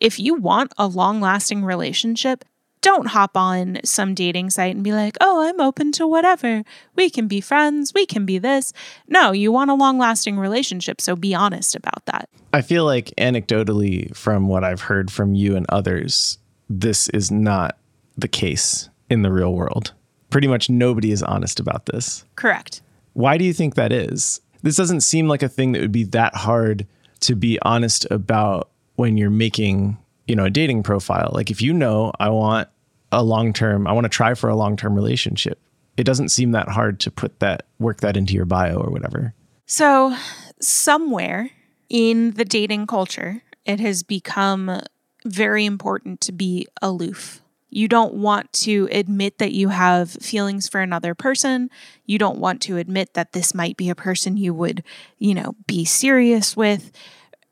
If 0.00 0.18
you 0.18 0.34
want 0.34 0.72
a 0.78 0.86
long 0.86 1.20
lasting 1.20 1.64
relationship, 1.64 2.44
don't 2.82 3.08
hop 3.08 3.36
on 3.36 3.78
some 3.84 4.14
dating 4.14 4.50
site 4.50 4.74
and 4.74 4.84
be 4.84 4.92
like, 4.92 5.16
oh, 5.20 5.42
I'm 5.42 5.60
open 5.60 5.92
to 5.92 6.06
whatever. 6.06 6.62
We 6.96 7.10
can 7.10 7.28
be 7.28 7.40
friends. 7.40 7.92
We 7.94 8.06
can 8.06 8.24
be 8.24 8.38
this. 8.38 8.72
No, 9.08 9.32
you 9.32 9.52
want 9.52 9.70
a 9.70 9.74
long 9.74 9.98
lasting 9.98 10.38
relationship. 10.38 11.00
So 11.00 11.16
be 11.16 11.34
honest 11.34 11.74
about 11.76 12.06
that. 12.06 12.28
I 12.52 12.62
feel 12.62 12.84
like 12.84 13.12
anecdotally, 13.18 14.14
from 14.16 14.48
what 14.48 14.64
I've 14.64 14.82
heard 14.82 15.10
from 15.10 15.34
you 15.34 15.56
and 15.56 15.66
others, 15.68 16.38
this 16.68 17.08
is 17.10 17.30
not 17.30 17.76
the 18.16 18.28
case 18.28 18.88
in 19.08 19.22
the 19.22 19.32
real 19.32 19.54
world. 19.54 19.92
Pretty 20.30 20.48
much 20.48 20.70
nobody 20.70 21.10
is 21.12 21.22
honest 21.22 21.60
about 21.60 21.86
this. 21.86 22.24
Correct. 22.36 22.82
Why 23.12 23.36
do 23.38 23.44
you 23.44 23.52
think 23.52 23.74
that 23.74 23.92
is? 23.92 24.40
This 24.62 24.76
doesn't 24.76 25.00
seem 25.00 25.28
like 25.28 25.42
a 25.42 25.48
thing 25.48 25.72
that 25.72 25.80
would 25.80 25.92
be 25.92 26.04
that 26.04 26.34
hard 26.34 26.86
to 27.20 27.34
be 27.34 27.58
honest 27.62 28.06
about 28.10 28.70
when 28.96 29.16
you're 29.16 29.30
making, 29.30 29.98
you 30.30 30.36
know, 30.36 30.44
a 30.44 30.50
dating 30.50 30.84
profile. 30.84 31.32
Like 31.34 31.50
if 31.50 31.60
you 31.60 31.74
know 31.74 32.12
I 32.20 32.28
want 32.28 32.68
a 33.10 33.24
long-term, 33.24 33.88
I 33.88 33.92
want 33.92 34.04
to 34.04 34.08
try 34.08 34.34
for 34.34 34.48
a 34.48 34.54
long-term 34.54 34.94
relationship. 34.94 35.58
It 35.96 36.04
doesn't 36.04 36.28
seem 36.28 36.52
that 36.52 36.68
hard 36.68 37.00
to 37.00 37.10
put 37.10 37.40
that 37.40 37.66
work 37.80 38.00
that 38.00 38.16
into 38.16 38.34
your 38.34 38.44
bio 38.44 38.76
or 38.76 38.90
whatever. 38.90 39.34
So, 39.66 40.16
somewhere 40.60 41.50
in 41.88 42.30
the 42.32 42.44
dating 42.44 42.86
culture, 42.86 43.42
it 43.64 43.80
has 43.80 44.04
become 44.04 44.80
very 45.24 45.64
important 45.64 46.20
to 46.22 46.32
be 46.32 46.68
aloof. 46.80 47.42
You 47.68 47.88
don't 47.88 48.14
want 48.14 48.52
to 48.64 48.88
admit 48.92 49.38
that 49.38 49.52
you 49.52 49.68
have 49.68 50.10
feelings 50.10 50.68
for 50.68 50.80
another 50.80 51.14
person. 51.14 51.70
You 52.06 52.18
don't 52.18 52.38
want 52.38 52.62
to 52.62 52.76
admit 52.76 53.14
that 53.14 53.32
this 53.32 53.52
might 53.52 53.76
be 53.76 53.90
a 53.90 53.94
person 53.96 54.36
you 54.36 54.54
would, 54.54 54.84
you 55.18 55.34
know, 55.34 55.56
be 55.66 55.84
serious 55.84 56.56
with. 56.56 56.92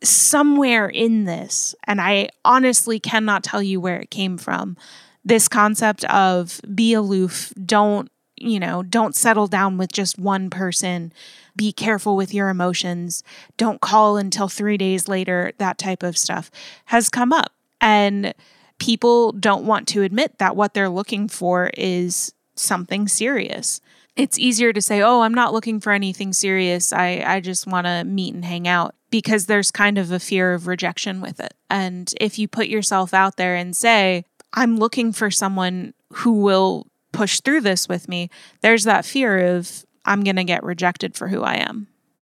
Somewhere 0.02 0.88
in 0.88 1.25
this, 1.25 1.75
and 1.85 2.00
I 2.00 2.28
honestly 2.45 3.00
cannot 3.00 3.43
tell 3.43 3.62
you 3.62 3.81
where 3.81 3.99
it 3.99 4.11
came 4.11 4.38
from, 4.38 4.76
this 5.25 5.49
concept 5.49 6.05
of 6.05 6.61
be 6.75 6.93
aloof, 6.93 7.52
don't 7.64 8.11
you 8.40 8.61
know, 8.61 8.83
don't 8.83 9.14
settle 9.14 9.47
down 9.47 9.78
with 9.78 9.93
just 9.93 10.19
one 10.19 10.50
person. 10.50 11.12
Be 11.57 11.73
careful 11.73 12.17
with 12.17 12.33
your 12.33 12.49
emotions. 12.49 13.23
Don't 13.57 13.81
call 13.81 14.17
until 14.17 14.49
three 14.49 14.76
days 14.76 15.09
later. 15.09 15.52
That 15.59 15.78
type 15.78 16.02
of 16.02 16.17
stuff 16.17 16.50
has 16.87 17.09
come 17.09 17.33
up. 17.33 17.52
And 17.81 18.35
people 18.78 19.33
don't 19.33 19.64
want 19.64 19.88
to 19.88 20.02
admit 20.02 20.38
that 20.38 20.57
what 20.57 20.75
they're 20.75 20.88
looking 20.88 21.28
for 21.28 21.71
is 21.76 22.33
something 22.55 23.09
serious. 23.09 23.81
It's 24.17 24.38
easier 24.38 24.73
to 24.73 24.83
say, 24.83 25.00
oh, 25.00 25.23
I'm 25.23 25.35
not 25.35 25.52
looking 25.52 25.81
for 25.81 25.93
anything 25.93 26.33
serious. 26.33 26.93
I, 26.93 27.23
I 27.25 27.40
just 27.40 27.67
want 27.67 27.87
to 27.87 28.05
meet 28.05 28.35
and 28.35 28.45
hang 28.45 28.67
out 28.67 28.95
because 29.10 29.46
there's 29.46 29.70
kind 29.70 29.98
of 29.98 30.12
a 30.12 30.18
fear 30.18 30.54
of 30.54 30.66
rejection 30.66 31.20
with 31.20 31.40
it. 31.40 31.54
And 31.70 32.12
if 32.20 32.38
you 32.38 32.48
put 32.48 32.68
yourself 32.68 33.14
out 33.14 33.36
there 33.36 33.54
and 33.54 33.74
say, 33.74 34.24
I'm 34.52 34.76
looking 34.76 35.12
for 35.12 35.30
someone 35.30 35.94
who 36.12 36.32
will 36.32 36.86
push 37.12 37.40
through 37.40 37.62
this 37.62 37.88
with 37.88 38.08
me, 38.08 38.30
there's 38.60 38.84
that 38.84 39.04
fear 39.04 39.56
of 39.56 39.84
I'm 40.04 40.24
going 40.24 40.36
to 40.36 40.44
get 40.44 40.62
rejected 40.62 41.14
for 41.14 41.28
who 41.28 41.42
I 41.42 41.56
am. 41.56 41.88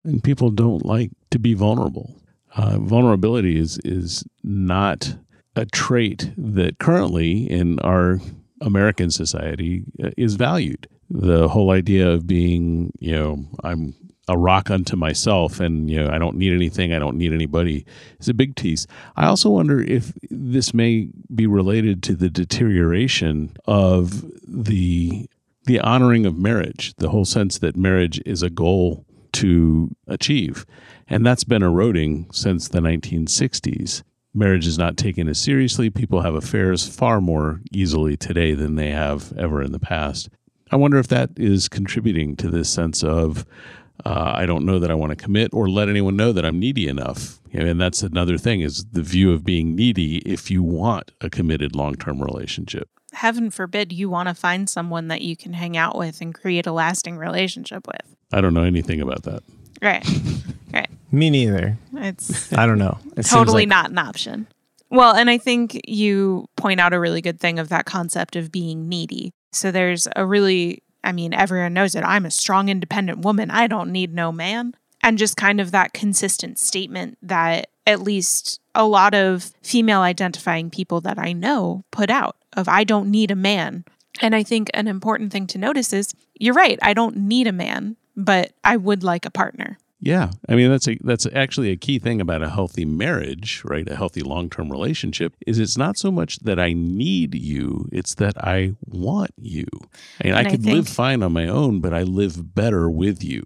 And 0.03 0.23
people 0.23 0.51
don't 0.51 0.85
like 0.85 1.11
to 1.31 1.39
be 1.39 1.53
vulnerable. 1.53 2.15
Uh, 2.55 2.77
vulnerability 2.77 3.57
is 3.57 3.79
is 3.83 4.23
not 4.43 5.15
a 5.55 5.65
trait 5.65 6.31
that 6.37 6.77
currently 6.77 7.49
in 7.49 7.79
our 7.79 8.19
American 8.61 9.09
society 9.09 9.83
uh, 10.03 10.11
is 10.17 10.35
valued. 10.35 10.87
The 11.09 11.47
whole 11.47 11.71
idea 11.71 12.09
of 12.09 12.27
being, 12.27 12.91
you 12.99 13.11
know, 13.11 13.45
I'm 13.63 13.95
a 14.27 14.37
rock 14.37 14.71
unto 14.71 14.95
myself 14.95 15.59
and 15.59 15.89
you 15.89 16.01
know 16.01 16.09
I 16.09 16.17
don't 16.17 16.37
need 16.37 16.53
anything 16.53 16.93
I 16.93 16.99
don't 16.99 17.17
need 17.17 17.33
anybody 17.33 17.85
is 18.19 18.29
a 18.29 18.33
big 18.33 18.55
tease. 18.55 18.87
I 19.15 19.25
also 19.25 19.49
wonder 19.49 19.81
if 19.81 20.13
this 20.29 20.73
may 20.73 21.09
be 21.33 21.45
related 21.45 22.01
to 22.03 22.15
the 22.15 22.29
deterioration 22.29 23.55
of 23.65 24.23
the 24.47 25.29
the 25.65 25.79
honoring 25.79 26.25
of 26.25 26.37
marriage, 26.37 26.93
the 26.97 27.09
whole 27.09 27.25
sense 27.25 27.59
that 27.59 27.77
marriage 27.77 28.21
is 28.25 28.43
a 28.43 28.49
goal 28.49 29.05
to 29.33 29.95
achieve. 30.07 30.65
And 31.07 31.25
that's 31.25 31.43
been 31.43 31.63
eroding 31.63 32.27
since 32.31 32.67
the 32.67 32.79
1960s. 32.79 34.03
Marriage 34.33 34.67
is 34.67 34.77
not 34.77 34.97
taken 34.97 35.27
as 35.27 35.39
seriously. 35.39 35.89
People 35.89 36.21
have 36.21 36.35
affairs 36.35 36.87
far 36.87 37.21
more 37.21 37.61
easily 37.71 38.17
today 38.17 38.53
than 38.53 38.75
they 38.75 38.89
have 38.89 39.31
ever 39.37 39.61
in 39.61 39.71
the 39.71 39.79
past. 39.79 40.29
I 40.71 40.75
wonder 40.75 40.97
if 40.97 41.07
that 41.09 41.29
is 41.37 41.69
contributing 41.69 42.35
to 42.37 42.49
this 42.49 42.69
sense 42.69 43.03
of 43.03 43.45
uh, 44.05 44.33
I 44.35 44.45
don't 44.45 44.65
know 44.65 44.79
that 44.79 44.91
I 44.91 44.93
want 44.95 45.11
to 45.11 45.15
commit 45.15 45.53
or 45.53 45.69
let 45.69 45.89
anyone 45.89 46.15
know 46.15 46.31
that 46.31 46.45
I'm 46.45 46.59
needy 46.59 46.87
enough. 46.87 47.39
And 47.53 47.79
that's 47.79 48.01
another 48.03 48.37
thing 48.37 48.61
is 48.61 48.83
the 48.91 49.01
view 49.03 49.31
of 49.31 49.43
being 49.45 49.75
needy 49.75 50.17
if 50.19 50.49
you 50.49 50.63
want 50.63 51.11
a 51.21 51.29
committed 51.29 51.75
long 51.75 51.95
term 51.95 52.21
relationship. 52.21 52.89
Heaven 53.13 53.51
forbid 53.51 53.93
you 53.93 54.09
want 54.09 54.27
to 54.29 54.33
find 54.33 54.67
someone 54.69 55.07
that 55.09 55.21
you 55.21 55.37
can 55.37 55.53
hang 55.53 55.77
out 55.77 55.95
with 55.97 56.19
and 56.19 56.33
create 56.33 56.65
a 56.65 56.71
lasting 56.71 57.15
relationship 57.17 57.85
with. 57.85 58.15
I 58.31 58.41
don't 58.41 58.55
know 58.55 58.63
anything 58.63 59.01
about 59.01 59.23
that. 59.23 59.43
Right. 59.81 60.05
Right. 60.73 60.89
Me 61.11 61.29
neither. 61.29 61.77
It's 61.93 62.51
I 62.57 62.65
don't 62.65 62.79
know. 62.79 62.97
It 63.15 63.27
totally 63.27 63.61
like- 63.61 63.69
not 63.69 63.91
an 63.91 63.99
option. 63.99 64.47
Well, 64.89 65.13
and 65.15 65.29
I 65.29 65.37
think 65.37 65.79
you 65.87 66.47
point 66.55 66.79
out 66.79 66.93
a 66.93 66.99
really 66.99 67.21
good 67.21 67.39
thing 67.39 67.59
of 67.59 67.69
that 67.69 67.85
concept 67.85 68.35
of 68.35 68.51
being 68.51 68.89
needy. 68.89 69.33
So 69.51 69.69
there's 69.69 70.07
a 70.15 70.25
really, 70.25 70.81
I 71.03 71.11
mean, 71.11 71.33
everyone 71.33 71.73
knows 71.73 71.95
it. 71.95 72.03
I'm 72.03 72.25
a 72.25 72.31
strong, 72.31 72.69
independent 72.69 73.19
woman. 73.19 73.51
I 73.51 73.67
don't 73.67 73.91
need 73.91 74.13
no 74.13 74.31
man. 74.31 74.75
And 75.01 75.17
just 75.17 75.35
kind 75.35 75.59
of 75.59 75.71
that 75.71 75.93
consistent 75.93 76.57
statement 76.59 77.17
that 77.21 77.69
at 77.85 78.01
least 78.01 78.61
a 78.73 78.85
lot 78.85 79.13
of 79.13 79.51
female 79.61 79.99
identifying 79.99 80.69
people 80.69 81.01
that 81.01 81.19
I 81.19 81.33
know 81.33 81.83
put 81.91 82.09
out 82.09 82.37
of 82.53 82.69
I 82.69 82.83
don't 82.83 83.11
need 83.11 83.29
a 83.29 83.35
man. 83.35 83.83
And 84.21 84.35
I 84.35 84.43
think 84.43 84.69
an 84.73 84.87
important 84.87 85.31
thing 85.31 85.47
to 85.47 85.57
notice 85.57 85.91
is 85.91 86.13
you're 86.39 86.53
right. 86.53 86.79
I 86.81 86.93
don't 86.93 87.17
need 87.17 87.47
a 87.47 87.51
man, 87.51 87.97
but 88.15 88.53
I 88.63 88.77
would 88.77 89.03
like 89.03 89.25
a 89.25 89.31
partner. 89.31 89.77
Yeah, 90.05 90.31
I 90.49 90.55
mean 90.55 90.69
that's 90.69 90.89
a 90.89 90.97
that's 91.01 91.25
actually 91.33 91.71
a 91.71 91.77
key 91.77 91.97
thing 91.97 92.19
about 92.19 92.41
a 92.43 92.49
healthy 92.49 92.83
marriage, 92.83 93.61
right? 93.63 93.89
A 93.89 93.95
healthy 93.95 94.21
long-term 94.21 94.69
relationship 94.69 95.33
is 95.47 95.59
it's 95.59 95.77
not 95.77 95.97
so 95.97 96.11
much 96.11 96.39
that 96.39 96.59
I 96.59 96.73
need 96.73 97.33
you, 97.35 97.87
it's 97.89 98.15
that 98.15 98.37
I 98.43 98.75
want 98.85 99.31
you. 99.37 99.65
I 100.19 100.25
mean, 100.25 100.33
And 100.33 100.35
I 100.35 100.41
I 100.41 100.51
could 100.51 100.65
live 100.65 100.89
fine 100.89 101.23
on 101.23 101.31
my 101.31 101.47
own, 101.47 101.79
but 101.79 101.93
I 101.93 102.03
live 102.03 102.53
better 102.53 102.89
with 102.89 103.23
you. 103.23 103.43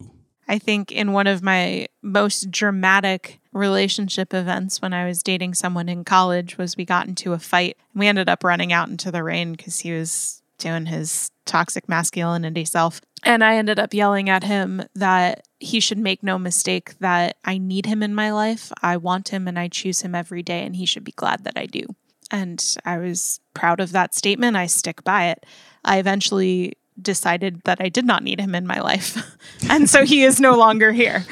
I 0.47 0.57
think 0.57 0.91
in 0.91 1.11
one 1.11 1.27
of 1.27 1.43
my 1.43 1.87
most 2.01 2.49
dramatic 2.49 3.39
relationship 3.53 4.33
events 4.33 4.81
when 4.81 4.93
I 4.93 5.05
was 5.05 5.21
dating 5.21 5.53
someone 5.53 5.89
in 5.89 6.05
college 6.05 6.57
was 6.57 6.75
we 6.75 6.85
got 6.85 7.07
into 7.07 7.33
a 7.33 7.39
fight. 7.39 7.77
And 7.93 7.99
we 7.99 8.07
ended 8.07 8.29
up 8.29 8.43
running 8.43 8.73
out 8.73 8.89
into 8.89 9.11
the 9.11 9.23
rain 9.23 9.51
because 9.51 9.79
he 9.81 9.91
was 9.91 10.41
doing 10.57 10.87
his 10.87 11.29
toxic 11.47 11.89
masculinity 11.89 12.65
self. 12.65 13.01
And 13.23 13.43
I 13.43 13.55
ended 13.55 13.79
up 13.79 13.93
yelling 13.93 14.29
at 14.29 14.43
him 14.43 14.83
that 14.93 15.47
he 15.59 15.79
should 15.79 15.97
make 15.97 16.21
no 16.21 16.37
mistake 16.37 16.97
that 16.99 17.37
I 17.43 17.57
need 17.57 17.87
him 17.87 18.03
in 18.03 18.13
my 18.13 18.31
life. 18.31 18.71
I 18.83 18.97
want 18.97 19.29
him 19.29 19.47
and 19.47 19.57
I 19.57 19.67
choose 19.67 20.01
him 20.01 20.13
every 20.13 20.43
day, 20.43 20.63
and 20.63 20.75
he 20.75 20.85
should 20.85 21.03
be 21.03 21.13
glad 21.13 21.43
that 21.45 21.57
I 21.57 21.65
do. 21.65 21.83
And 22.29 22.63
I 22.85 22.97
was 22.97 23.39
proud 23.53 23.79
of 23.79 23.91
that 23.93 24.13
statement. 24.13 24.55
I 24.55 24.67
stick 24.67 25.03
by 25.03 25.29
it. 25.29 25.45
I 25.83 25.97
eventually 25.97 26.73
decided 27.01 27.61
that 27.63 27.77
I 27.79 27.89
did 27.89 28.05
not 28.05 28.23
need 28.23 28.39
him 28.39 28.53
in 28.53 28.67
my 28.67 28.79
life. 28.79 29.17
and 29.69 29.89
so 29.89 30.05
he 30.05 30.23
is 30.23 30.39
no 30.39 30.55
longer 30.57 30.91
here. 30.91 31.25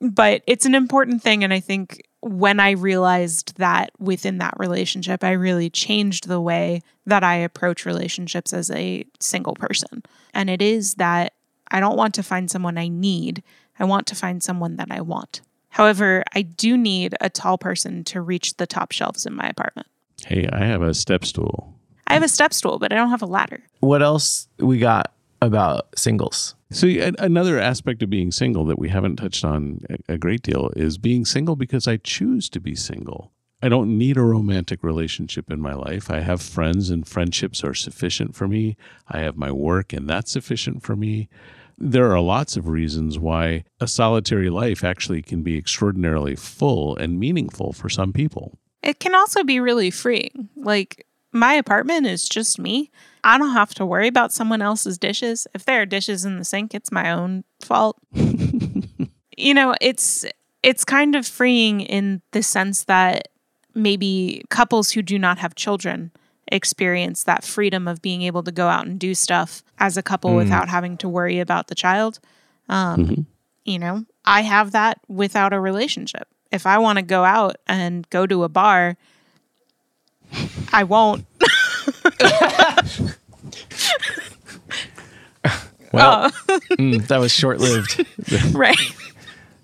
But 0.00 0.42
it's 0.46 0.66
an 0.66 0.74
important 0.74 1.22
thing. 1.22 1.42
And 1.44 1.52
I 1.52 1.60
think 1.60 2.02
when 2.24 2.58
I 2.58 2.70
realized 2.70 3.58
that 3.58 3.90
within 3.98 4.38
that 4.38 4.54
relationship, 4.58 5.22
I 5.22 5.32
really 5.32 5.68
changed 5.68 6.26
the 6.26 6.40
way 6.40 6.80
that 7.04 7.22
I 7.22 7.36
approach 7.36 7.84
relationships 7.84 8.54
as 8.54 8.70
a 8.70 9.04
single 9.20 9.54
person. 9.54 10.02
And 10.32 10.48
it 10.48 10.62
is 10.62 10.94
that 10.94 11.34
I 11.70 11.80
don't 11.80 11.98
want 11.98 12.14
to 12.14 12.22
find 12.22 12.50
someone 12.50 12.78
I 12.78 12.88
need, 12.88 13.42
I 13.78 13.84
want 13.84 14.06
to 14.06 14.14
find 14.14 14.42
someone 14.42 14.76
that 14.76 14.88
I 14.90 15.02
want. 15.02 15.42
However, 15.68 16.24
I 16.34 16.42
do 16.42 16.76
need 16.78 17.14
a 17.20 17.28
tall 17.28 17.58
person 17.58 18.04
to 18.04 18.22
reach 18.22 18.56
the 18.56 18.66
top 18.66 18.92
shelves 18.92 19.26
in 19.26 19.34
my 19.34 19.48
apartment. 19.48 19.88
Hey, 20.24 20.48
I 20.50 20.64
have 20.64 20.80
a 20.80 20.94
step 20.94 21.24
stool. 21.26 21.74
I 22.06 22.14
have 22.14 22.22
a 22.22 22.28
step 22.28 22.54
stool, 22.54 22.78
but 22.78 22.92
I 22.92 22.96
don't 22.96 23.10
have 23.10 23.22
a 23.22 23.26
ladder. 23.26 23.62
What 23.80 24.02
else 24.02 24.48
we 24.58 24.78
got 24.78 25.12
about 25.46 25.98
singles? 25.98 26.54
So 26.70 26.88
another 27.18 27.60
aspect 27.60 28.02
of 28.02 28.10
being 28.10 28.32
single 28.32 28.64
that 28.66 28.78
we 28.78 28.88
haven't 28.88 29.16
touched 29.16 29.44
on 29.44 29.80
a- 29.88 30.14
a 30.14 30.18
great 30.18 30.42
deal 30.42 30.70
is 30.76 30.98
being 30.98 31.24
single 31.24 31.56
because 31.56 31.86
I 31.86 31.98
choose 31.98 32.48
to 32.50 32.60
be 32.60 32.74
single. 32.74 33.32
I 33.62 33.68
don't 33.68 33.96
need 33.96 34.16
a 34.16 34.22
romantic 34.22 34.82
relationship 34.82 35.50
in 35.50 35.60
my 35.60 35.72
life. 35.74 36.10
I 36.10 36.20
have 36.20 36.42
friends 36.42 36.90
and 36.90 37.06
friendships 37.06 37.64
are 37.64 37.74
sufficient 37.74 38.34
for 38.34 38.46
me. 38.48 38.76
I 39.08 39.20
have 39.20 39.36
my 39.36 39.50
work 39.52 39.92
and 39.92 40.08
that's 40.08 40.30
sufficient 40.32 40.82
for 40.82 40.96
me. 40.96 41.28
There 41.78 42.12
are 42.12 42.20
lots 42.20 42.56
of 42.56 42.68
reasons 42.68 43.18
why 43.18 43.64
a 43.80 43.88
solitary 43.88 44.50
life 44.50 44.84
actually 44.84 45.22
can 45.22 45.42
be 45.42 45.56
extraordinarily 45.56 46.36
full 46.36 46.96
and 46.96 47.18
meaningful 47.18 47.72
for 47.72 47.88
some 47.88 48.12
people. 48.12 48.58
It 48.82 49.00
can 49.00 49.14
also 49.14 49.42
be 49.44 49.60
really 49.60 49.90
freeing. 49.90 50.50
Like, 50.56 51.06
my 51.34 51.54
apartment 51.54 52.06
is 52.06 52.28
just 52.28 52.58
me. 52.58 52.90
I 53.22 53.38
don't 53.38 53.52
have 53.52 53.74
to 53.74 53.86
worry 53.86 54.08
about 54.08 54.32
someone 54.32 54.62
else's 54.62 54.98
dishes. 54.98 55.46
If 55.54 55.64
there 55.64 55.82
are 55.82 55.86
dishes 55.86 56.24
in 56.24 56.38
the 56.38 56.44
sink, 56.44 56.74
it's 56.74 56.92
my 56.92 57.10
own 57.10 57.44
fault. 57.60 57.98
you 58.12 59.54
know, 59.54 59.74
it's 59.80 60.24
it's 60.62 60.84
kind 60.84 61.14
of 61.14 61.26
freeing 61.26 61.80
in 61.80 62.22
the 62.32 62.42
sense 62.42 62.84
that 62.84 63.28
maybe 63.74 64.42
couples 64.50 64.92
who 64.92 65.02
do 65.02 65.18
not 65.18 65.38
have 65.38 65.54
children 65.54 66.12
experience 66.48 67.24
that 67.24 67.44
freedom 67.44 67.88
of 67.88 68.00
being 68.02 68.22
able 68.22 68.42
to 68.42 68.52
go 68.52 68.68
out 68.68 68.86
and 68.86 69.00
do 69.00 69.14
stuff 69.14 69.62
as 69.78 69.96
a 69.96 70.02
couple 70.02 70.34
without 70.36 70.68
having 70.68 70.96
to 70.98 71.08
worry 71.08 71.40
about 71.40 71.66
the 71.68 71.74
child. 71.74 72.20
Um, 72.68 73.26
You 73.64 73.78
know, 73.78 74.04
I 74.26 74.42
have 74.42 74.72
that 74.72 75.00
without 75.08 75.54
a 75.54 75.60
relationship. 75.60 76.28
If 76.52 76.66
I 76.66 76.76
want 76.78 76.98
to 76.98 77.02
go 77.02 77.24
out 77.24 77.56
and 77.66 78.08
go 78.10 78.26
to 78.26 78.44
a 78.44 78.48
bar, 78.48 78.96
I 80.72 80.84
won't. 80.84 81.24
Well, 85.94 86.30
mm, 86.72 87.06
that 87.06 87.18
was 87.18 87.32
short 87.32 87.60
lived. 87.60 88.04
right. 88.54 88.76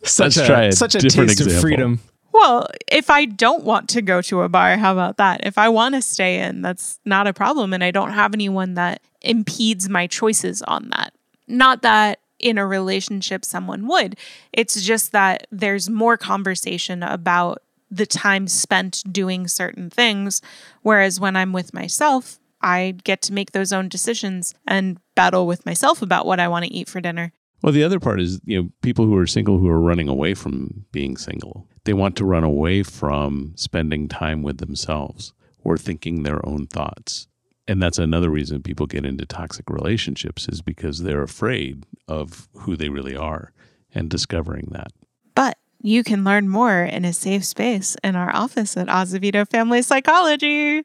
Such 0.05 0.37
Let's 0.37 0.37
a, 0.37 0.47
try 0.47 0.63
a 0.65 0.73
such 0.73 0.95
a 0.95 0.99
different 0.99 1.31
taste 1.31 1.41
example. 1.41 1.57
of 1.57 1.61
freedom. 1.61 2.01
Well, 2.33 2.69
if 2.91 3.11
I 3.11 3.25
don't 3.25 3.65
want 3.65 3.89
to 3.91 4.03
go 4.03 4.23
to 4.23 4.43
a 4.43 4.49
bar, 4.49 4.77
how 4.77 4.93
about 4.93 5.17
that? 5.17 5.41
If 5.45 5.59
I 5.59 5.69
want 5.69 5.97
to 5.97 6.03
stay 6.03 6.39
in, 6.39 6.63
that's 6.63 7.01
not 7.05 7.27
a 7.27 7.33
problem. 7.33 7.73
And 7.73 7.83
I 7.83 7.91
don't 7.91 8.13
have 8.13 8.33
anyone 8.33 8.75
that 8.75 9.03
impedes 9.21 9.89
my 9.89 10.07
choices 10.07 10.63
on 10.63 10.91
that. 10.91 11.13
Not 11.49 11.83
that 11.83 12.21
in 12.39 12.57
a 12.57 12.67
relationship 12.67 13.45
someone 13.45 13.89
would. 13.89 14.17
It's 14.53 14.81
just 14.83 15.11
that 15.13 15.49
there's 15.51 15.91
more 15.91 16.17
conversation 16.17 17.03
about 17.03 17.63
the 17.91 18.07
time 18.07 18.47
spent 18.47 19.03
doing 19.11 19.49
certain 19.49 19.91
things. 19.91 20.41
Whereas 20.83 21.19
when 21.19 21.37
I'm 21.37 21.53
with 21.53 21.75
myself, 21.75 22.39
I 22.63 22.95
get 23.05 23.23
to 23.23 23.33
make 23.33 23.53
those 23.53 23.73
own 23.73 23.89
decisions 23.89 24.55
and 24.67 24.99
battle 25.15 25.47
with 25.47 25.65
myself 25.67 26.03
about 26.03 26.27
what 26.27 26.41
I 26.41 26.49
want 26.49 26.65
to 26.67 26.73
eat 26.73 26.89
for 26.89 27.01
dinner. 27.01 27.33
Well, 27.63 27.73
the 27.73 27.85
other 27.85 28.01
part 28.01 28.21
is, 28.21 28.41
you 28.45 28.63
know, 28.63 28.69
people 28.83 29.05
who 29.05 29.17
are 29.17 29.27
single 29.27 29.59
who 29.59 29.69
are 29.69 29.81
running 29.81 30.09
away 30.09 30.35
from 30.35 30.87
being 30.93 31.17
single. 31.17 31.67
They 31.85 31.93
want 31.93 32.17
to 32.17 32.25
run 32.25 32.45
away 32.45 32.83
from 32.83 33.53
spending 33.57 34.09
time 34.09 34.43
with 34.43 34.59
themselves 34.59 35.33
or 35.63 35.77
thinking 35.77 36.23
their 36.23 36.45
own 36.47 36.67
thoughts. 36.67 37.29
And 37.69 37.83
that's 37.83 37.99
another 37.99 38.31
reason 38.31 38.63
people 38.63 38.87
get 38.87 39.05
into 39.05 39.27
toxic 39.27 39.69
relationships 39.69 40.49
is 40.49 40.63
because 40.63 41.03
they're 41.03 41.23
afraid 41.23 41.85
of 42.09 42.49
who 42.55 42.77
they 42.77 42.89
really 42.89 43.17
are 43.17 43.53
and 43.95 44.09
discovering 44.09 44.69
that. 44.73 44.93
You 45.83 46.05
can 46.05 46.25
learn 46.25 46.49
more 46.49 46.83
in 46.83 47.07
a 47.07 47.13
safe 47.13 47.45
space 47.45 47.97
in 48.05 48.15
our 48.15 48.35
office 48.35 48.77
at 48.77 48.89
Azevedo 48.89 49.47
Family 49.47 49.81
Psychology. 49.81 50.83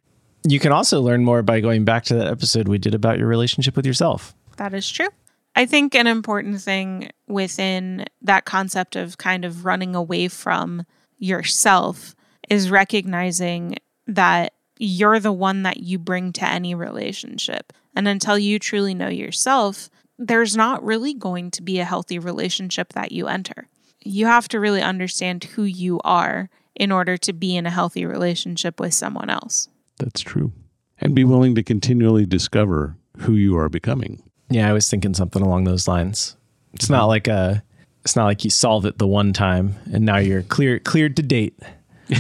You 0.48 0.60
can 0.60 0.72
also 0.72 1.02
learn 1.02 1.26
more 1.26 1.44
by 1.44 1.60
going 1.60 1.84
back 1.84 2.06
to 2.06 2.16
that 2.16 2.28
episode 2.28 2.70
we 2.70 2.78
did 2.78 2.96
about 2.96 3.20
your 3.20 3.28
relationship 3.28 3.76
with 3.76 3.86
yourself. 3.86 4.34
That 4.56 4.74
is 4.74 4.90
true. 4.90 5.10
I 5.56 5.66
think 5.66 5.96
an 5.96 6.08
important 6.08 6.62
thing 6.62 7.10
within 7.28 8.06
that 8.22 8.46
concept 8.46 8.96
of 8.96 9.18
kind 9.18 9.44
of 9.44 9.66
running 9.66 9.96
away 9.96 10.30
from 10.30 10.86
yourself 11.18 12.16
is 12.50 12.70
recognizing 12.70 13.78
that 14.08 14.54
you're 14.78 15.20
the 15.20 15.34
one 15.34 15.64
that 15.64 15.78
you 15.78 15.98
bring 15.98 16.32
to 16.34 16.48
any 16.48 16.76
relationship. 16.76 17.74
And 17.96 18.08
until 18.08 18.38
you 18.38 18.60
truly 18.60 18.94
know 18.94 19.10
yourself, 19.10 19.90
there's 20.18 20.56
not 20.56 20.84
really 20.84 21.14
going 21.14 21.52
to 21.52 21.62
be 21.62 21.80
a 21.80 21.86
healthy 21.86 22.20
relationship 22.20 22.94
that 22.94 23.12
you 23.12 23.28
enter. 23.28 23.68
You 24.06 24.28
have 24.28 24.48
to 24.50 24.60
really 24.60 24.82
understand 24.82 25.44
who 25.44 25.64
you 25.64 26.00
are 26.04 26.50
in 26.76 26.92
order 26.92 27.18
to 27.18 27.34
be 27.34 27.56
in 27.56 27.66
a 27.66 27.72
healthy 27.72 28.06
relationship 28.06 28.80
with 28.80 28.94
someone 28.94 29.30
else. 29.30 29.68
That's 29.98 30.22
true. 30.22 30.52
And 31.00 31.16
be 31.16 31.24
willing 31.24 31.56
to 31.56 31.64
continually 31.64 32.26
discover 32.26 32.96
who 33.18 33.34
you 33.34 33.58
are 33.58 33.70
becoming. 33.70 34.24
Yeah, 34.50 34.70
I 34.70 34.74
was 34.74 34.90
thinking 34.90 35.14
something 35.14 35.42
along 35.42 35.64
those 35.64 35.88
lines. 35.88 36.38
It's 36.74 36.90
not 36.90 37.06
like 37.06 37.28
a 37.28 37.64
it's 38.04 38.16
not 38.16 38.26
like 38.26 38.44
you 38.44 38.52
solve 38.52 38.86
it 38.86 39.00
the 39.00 39.08
one 39.08 39.34
time 39.34 39.76
and 39.92 40.06
now 40.06 40.18
you're 40.18 40.44
clear 40.44 40.80
cleared 40.80 41.16
to 41.16 41.24
date. 41.24 41.58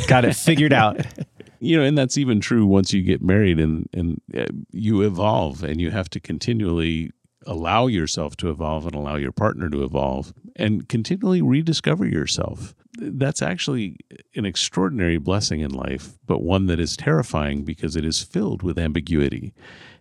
Got 0.08 0.26
it 0.26 0.36
figured 0.36 0.74
out. 0.74 1.06
You 1.62 1.78
know, 1.78 1.84
and 1.84 1.98
that's 1.98 2.18
even 2.18 2.42
true 2.42 2.68
once 2.68 2.94
you 2.94 3.02
get 3.02 3.24
married 3.24 3.60
and 3.60 3.90
and 3.92 4.22
uh, 4.38 4.46
you 4.72 5.02
evolve 5.02 5.64
and 5.64 5.82
you 5.82 5.90
have 5.90 6.10
to 6.12 6.20
continually 6.20 7.12
allow 7.48 7.88
yourself 7.88 8.36
to 8.38 8.50
evolve 8.52 8.86
and 8.86 8.94
allow 8.94 9.16
your 9.16 9.32
partner 9.32 9.70
to 9.70 9.84
evolve 9.84 10.34
and 10.56 10.88
continually 10.88 11.42
rediscover 11.42 12.06
yourself. 12.06 12.74
That's 12.98 13.42
actually 13.42 13.98
an 14.36 14.46
extraordinary 14.46 15.18
blessing 15.18 15.60
in 15.60 15.72
life, 15.72 16.14
but 16.26 16.42
one 16.42 16.68
that 16.68 16.80
is 16.80 16.96
terrifying 16.96 17.64
because 17.64 17.96
it 17.96 18.06
is 18.06 18.22
filled 18.22 18.64
with 18.64 18.80
ambiguity. 18.80 19.54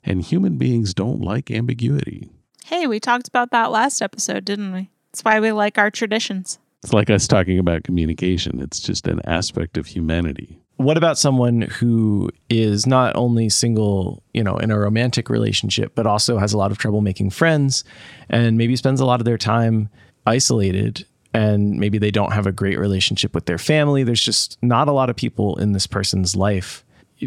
And 0.05 0.23
human 0.23 0.59
beings 0.59 0.95
don't 0.95 1.21
like 1.21 1.51
ambiguity. 1.51 2.31
Hey, 2.65 2.87
we 2.87 3.01
talked 3.01 3.29
about 3.29 3.51
that 3.51 3.73
last 3.73 4.01
episode, 4.01 4.45
didn't 4.45 4.73
we? 4.73 4.91
That's 5.11 5.23
why 5.23 5.41
we 5.41 5.53
like 5.53 5.79
our 5.79 5.91
traditions. 5.91 6.59
It's 6.83 6.93
like 6.93 7.09
us 7.09 7.27
talking 7.27 7.59
about 7.59 7.85
communication, 7.85 8.61
it's 8.61 8.79
just 8.79 9.09
an 9.09 9.21
aspect 9.25 9.79
of 9.79 9.87
humanity. 9.87 10.61
What 10.77 10.99
about 10.99 11.17
someone 11.17 11.63
who 11.63 12.31
is 12.51 12.87
not 12.87 13.17
only 13.17 13.49
single, 13.49 14.23
you 14.35 14.43
know, 14.43 14.57
in 14.57 14.71
a 14.71 14.79
romantic 14.79 15.31
relationship, 15.31 15.95
but 15.95 16.07
also 16.07 16.37
has 16.37 16.53
a 16.53 16.59
lot 16.59 16.73
of 16.73 16.79
trouble 16.79 17.01
making 17.01 17.31
friends 17.31 17.85
and 18.29 18.59
maybe 18.59 18.77
spends 18.77 19.01
a 19.01 19.07
lot 19.07 19.21
of 19.21 19.25
their 19.25 19.39
time 19.39 19.89
isolated 20.27 21.07
and 21.33 21.79
maybe 21.79 21.99
they 21.99 22.11
don't 22.11 22.33
have 22.33 22.47
a 22.47 22.53
great 22.53 22.79
relationship 22.79 23.35
with 23.35 23.47
their 23.47 23.59
family? 23.59 24.05
There's 24.05 24.23
just 24.23 24.59
not 24.63 24.89
a 24.89 24.93
lot 24.93 25.11
of 25.11 25.17
people 25.17 25.57
in 25.59 25.73
this 25.73 25.87
person's 25.87 26.37
life. 26.37 26.85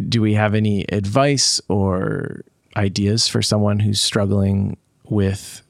Do 0.09 0.21
we 0.21 0.33
have 0.33 0.53
any 0.53 0.85
advice 0.91 1.59
or 1.69 2.41
ideas 2.75 3.27
for 3.27 3.41
someone 3.41 3.79
who's 3.79 3.99
struggling 3.99 4.77
with 5.05 5.61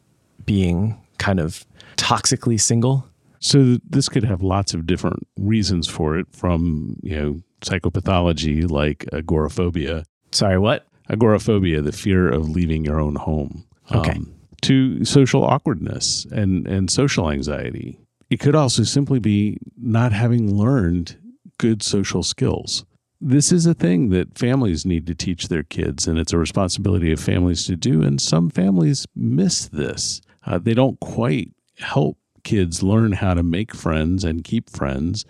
being 0.46 1.00
kind 1.17 1.39
of 1.39 1.65
toxically 1.96 2.60
single? 2.60 3.07
So 3.39 3.77
this 3.88 4.10
could 4.10 4.24
have 4.24 4.41
lots 4.41 4.74
of 4.74 4.86
different 4.86 5.27
reasons 5.38 5.88
for 5.88 6.17
it 6.17 6.27
from, 6.31 6.98
you 7.03 7.15
know, 7.15 7.41
psychopathology 7.62 8.69
like 8.69 9.05
agoraphobia. 9.13 10.03
Sorry, 10.31 10.57
what? 10.57 10.86
Agoraphobia, 11.10 11.81
the 11.81 11.91
fear 11.91 12.29
of 12.29 12.50
leaving 12.50 12.84
your 12.84 13.00
own 13.00 13.15
home. 13.15 13.65
Okay. 13.93 14.12
Um, 14.12 14.34
to 14.68 15.06
social 15.06 15.46
awkwardness 15.46 16.26
and, 16.32 16.68
and 16.68 16.92
social 16.92 17.32
anxiety. 17.32 17.98
It 18.30 18.42
could 18.42 18.54
also 18.54 18.84
simply 18.84 19.20
be 19.20 19.60
not 19.78 20.12
having 20.12 20.54
learned 20.54 21.18
good 21.58 21.82
social 21.82 22.22
skills. 22.22 22.86
This 23.22 23.53
is 23.53 23.66
a 23.66 23.74
thing 23.74 24.10
that 24.10 24.38
families 24.38 24.86
need 24.86 25.08
to 25.08 25.16
teach 25.16 25.48
their 25.48 25.64
kids, 25.64 26.06
and 26.06 26.20
it's 26.20 26.34
a 26.34 26.38
responsibility 26.38 27.14
of 27.14 27.20
families 27.22 27.66
to 27.68 27.77
do. 27.77 28.03
And 28.03 28.22
some 28.22 28.50
families 28.50 29.08
miss 29.16 29.70
this. 29.70 30.22
Uh, 30.46 30.60
they 30.60 30.74
don't 30.74 31.00
quite 31.00 31.53
help 31.77 32.18
kids 32.44 32.84
learn 32.84 33.14
how 33.14 33.36
to 33.36 33.44
make 33.44 33.74
friends 33.74 34.25
and 34.25 34.44
keep 34.44 34.70
friends, 34.70 35.25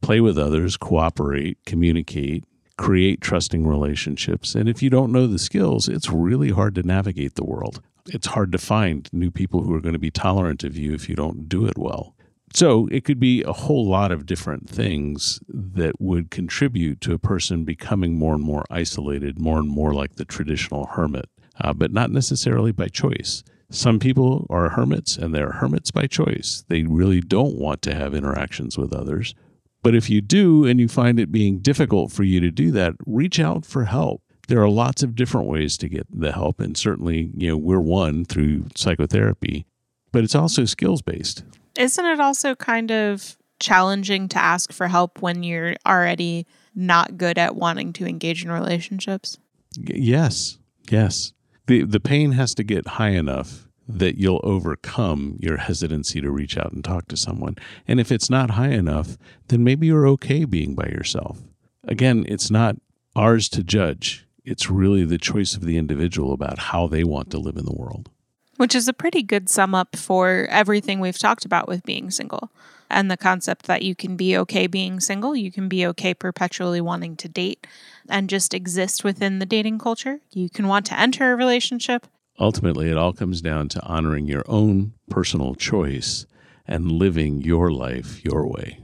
play 0.00 0.20
with 0.20 0.38
others, 0.38 0.78
cooperate, 0.78 1.58
communicate, 1.66 2.44
create 2.78 3.20
trusting 3.20 3.66
relationships. 3.66 4.54
And 4.54 4.66
if 4.66 4.82
you 4.82 4.88
don't 4.88 5.12
know 5.12 5.26
the 5.26 5.38
skills, 5.38 5.88
it's 5.88 6.08
really 6.08 6.50
hard 6.50 6.74
to 6.76 6.82
navigate 6.82 7.34
the 7.34 7.44
world. 7.44 7.82
It's 8.08 8.28
hard 8.28 8.52
to 8.52 8.58
find 8.58 9.08
new 9.12 9.30
people 9.30 9.62
who 9.62 9.74
are 9.74 9.80
going 9.80 9.94
to 9.94 9.98
be 9.98 10.10
tolerant 10.10 10.64
of 10.64 10.76
you 10.76 10.94
if 10.94 11.08
you 11.08 11.14
don't 11.14 11.48
do 11.48 11.66
it 11.66 11.78
well. 11.78 12.14
So 12.54 12.88
it 12.90 13.04
could 13.04 13.20
be 13.20 13.42
a 13.42 13.52
whole 13.52 13.86
lot 13.86 14.10
of 14.10 14.26
different 14.26 14.68
things 14.68 15.40
that 15.48 16.00
would 16.00 16.30
contribute 16.30 17.00
to 17.02 17.12
a 17.12 17.18
person 17.18 17.64
becoming 17.64 18.18
more 18.18 18.34
and 18.34 18.42
more 18.42 18.64
isolated, 18.70 19.38
more 19.38 19.58
and 19.58 19.68
more 19.68 19.92
like 19.92 20.16
the 20.16 20.24
traditional 20.24 20.86
hermit, 20.86 21.28
uh, 21.60 21.74
but 21.74 21.92
not 21.92 22.10
necessarily 22.10 22.72
by 22.72 22.88
choice. 22.88 23.44
Some 23.70 23.98
people 23.98 24.46
are 24.48 24.70
hermits 24.70 25.18
and 25.18 25.34
they're 25.34 25.52
hermits 25.52 25.90
by 25.90 26.06
choice. 26.06 26.64
They 26.68 26.84
really 26.84 27.20
don't 27.20 27.56
want 27.56 27.82
to 27.82 27.94
have 27.94 28.14
interactions 28.14 28.78
with 28.78 28.94
others. 28.94 29.34
But 29.82 29.94
if 29.94 30.08
you 30.08 30.20
do 30.20 30.64
and 30.64 30.80
you 30.80 30.88
find 30.88 31.20
it 31.20 31.30
being 31.30 31.58
difficult 31.58 32.10
for 32.10 32.24
you 32.24 32.40
to 32.40 32.50
do 32.50 32.70
that, 32.72 32.94
reach 33.06 33.38
out 33.38 33.66
for 33.66 33.84
help. 33.84 34.22
There 34.48 34.60
are 34.62 34.68
lots 34.68 35.02
of 35.02 35.14
different 35.14 35.46
ways 35.46 35.76
to 35.78 35.88
get 35.88 36.06
the 36.10 36.32
help, 36.32 36.60
and 36.60 36.76
certainly, 36.76 37.30
you 37.36 37.48
know, 37.48 37.56
we're 37.56 37.80
one 37.80 38.24
through 38.24 38.66
psychotherapy, 38.74 39.66
but 40.10 40.24
it's 40.24 40.34
also 40.34 40.64
skills 40.64 41.02
based. 41.02 41.44
Isn't 41.78 42.06
it 42.06 42.18
also 42.18 42.54
kind 42.54 42.90
of 42.90 43.36
challenging 43.60 44.28
to 44.28 44.38
ask 44.38 44.72
for 44.72 44.88
help 44.88 45.20
when 45.20 45.42
you're 45.42 45.74
already 45.86 46.46
not 46.74 47.16
good 47.16 47.38
at 47.38 47.56
wanting 47.56 47.92
to 47.94 48.06
engage 48.06 48.44
in 48.44 48.50
relationships? 48.50 49.38
Yes, 49.76 50.58
yes. 50.90 51.32
The 51.66 51.84
the 51.84 52.00
pain 52.00 52.32
has 52.32 52.54
to 52.54 52.64
get 52.64 52.86
high 52.86 53.10
enough 53.10 53.68
that 53.88 54.18
you'll 54.18 54.40
overcome 54.44 55.38
your 55.40 55.56
hesitancy 55.56 56.20
to 56.20 56.30
reach 56.30 56.56
out 56.58 56.72
and 56.72 56.84
talk 56.84 57.08
to 57.08 57.16
someone. 57.16 57.56
And 57.86 57.98
if 57.98 58.12
it's 58.12 58.28
not 58.28 58.50
high 58.50 58.70
enough, 58.70 59.16
then 59.48 59.64
maybe 59.64 59.86
you're 59.86 60.06
okay 60.08 60.44
being 60.44 60.74
by 60.74 60.86
yourself. 60.86 61.38
Again, 61.84 62.24
it's 62.28 62.50
not 62.50 62.76
ours 63.16 63.48
to 63.50 63.62
judge. 63.64 64.26
It's 64.48 64.70
really 64.70 65.04
the 65.04 65.18
choice 65.18 65.54
of 65.54 65.64
the 65.64 65.76
individual 65.76 66.32
about 66.32 66.58
how 66.58 66.86
they 66.86 67.04
want 67.04 67.30
to 67.30 67.38
live 67.38 67.56
in 67.56 67.66
the 67.66 67.76
world. 67.76 68.08
Which 68.56 68.74
is 68.74 68.88
a 68.88 68.92
pretty 68.92 69.22
good 69.22 69.48
sum 69.48 69.74
up 69.74 69.94
for 69.94 70.48
everything 70.50 71.00
we've 71.00 71.18
talked 71.18 71.44
about 71.44 71.68
with 71.68 71.84
being 71.84 72.10
single 72.10 72.50
and 72.90 73.10
the 73.10 73.16
concept 73.16 73.66
that 73.66 73.82
you 73.82 73.94
can 73.94 74.16
be 74.16 74.36
okay 74.38 74.66
being 74.66 75.00
single, 75.00 75.36
you 75.36 75.52
can 75.52 75.68
be 75.68 75.86
okay 75.86 76.14
perpetually 76.14 76.80
wanting 76.80 77.16
to 77.16 77.28
date 77.28 77.66
and 78.08 78.30
just 78.30 78.54
exist 78.54 79.04
within 79.04 79.38
the 79.38 79.46
dating 79.46 79.78
culture. 79.78 80.20
You 80.32 80.48
can 80.48 80.66
want 80.66 80.86
to 80.86 80.98
enter 80.98 81.32
a 81.32 81.36
relationship. 81.36 82.06
Ultimately, 82.40 82.88
it 82.88 82.96
all 82.96 83.12
comes 83.12 83.42
down 83.42 83.68
to 83.70 83.82
honoring 83.82 84.26
your 84.26 84.44
own 84.46 84.94
personal 85.10 85.54
choice 85.54 86.24
and 86.66 86.90
living 86.90 87.42
your 87.42 87.70
life 87.70 88.24
your 88.24 88.46
way. 88.46 88.80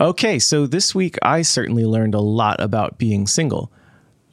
Okay, 0.00 0.38
so 0.38 0.66
this 0.66 0.94
week 0.94 1.18
I 1.22 1.42
certainly 1.42 1.84
learned 1.84 2.14
a 2.14 2.20
lot 2.20 2.60
about 2.60 2.98
being 2.98 3.26
single. 3.26 3.72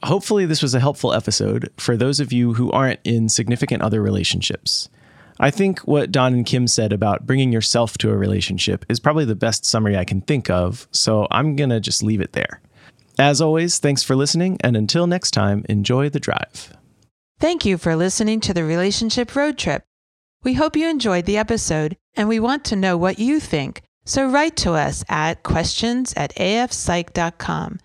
Hopefully, 0.06 0.46
this 0.46 0.62
was 0.62 0.72
a 0.72 0.78
helpful 0.78 1.12
episode 1.12 1.68
for 1.78 1.96
those 1.96 2.20
of 2.20 2.32
you 2.32 2.54
who 2.54 2.70
aren't 2.70 3.00
in 3.02 3.28
significant 3.28 3.82
other 3.82 4.00
relationships. 4.00 4.88
I 5.40 5.50
think 5.50 5.80
what 5.80 6.12
Don 6.12 6.32
and 6.32 6.46
Kym 6.46 6.68
said 6.68 6.92
about 6.92 7.26
bringing 7.26 7.50
yourself 7.50 7.98
to 7.98 8.10
a 8.10 8.16
relationship 8.16 8.84
is 8.88 9.00
probably 9.00 9.24
the 9.24 9.34
best 9.34 9.64
summary 9.64 9.96
I 9.96 10.04
can 10.04 10.20
think 10.20 10.48
of, 10.48 10.86
so 10.92 11.26
I'm 11.32 11.56
going 11.56 11.70
to 11.70 11.80
just 11.80 12.04
leave 12.04 12.20
it 12.20 12.34
there. 12.34 12.60
As 13.18 13.40
always, 13.40 13.80
thanks 13.80 14.04
for 14.04 14.14
listening, 14.14 14.58
and 14.60 14.76
until 14.76 15.08
next 15.08 15.32
time, 15.32 15.66
enjoy 15.68 16.08
the 16.08 16.20
drive. 16.20 16.72
Thank 17.40 17.64
you 17.64 17.76
for 17.76 17.96
listening 17.96 18.38
to 18.42 18.54
the 18.54 18.62
Relationship 18.62 19.34
Road 19.34 19.58
Trip. 19.58 19.82
We 20.44 20.54
hope 20.54 20.76
you 20.76 20.88
enjoyed 20.88 21.26
the 21.26 21.36
episode 21.36 21.96
and 22.14 22.28
we 22.28 22.38
want 22.38 22.64
to 22.66 22.76
know 22.76 22.96
what 22.96 23.18
you 23.18 23.40
think. 23.40 23.82
So 24.04 24.28
write 24.28 24.54
to 24.58 24.74
us 24.74 25.04
at 25.08 25.42
questions 25.42 26.14
at 26.16 26.32
afpsych.com. 26.36 27.80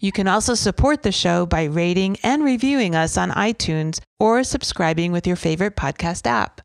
You 0.00 0.12
can 0.12 0.28
also 0.28 0.54
support 0.54 1.02
the 1.02 1.10
show 1.10 1.44
by 1.44 1.64
rating 1.64 2.18
and 2.22 2.44
reviewing 2.44 2.94
us 2.94 3.18
on 3.18 3.30
iTunes 3.30 4.00
or 4.20 4.44
subscribing 4.44 5.10
with 5.10 5.26
your 5.26 5.34
favorite 5.36 5.74
podcast 5.74 6.24
app. 6.26 6.60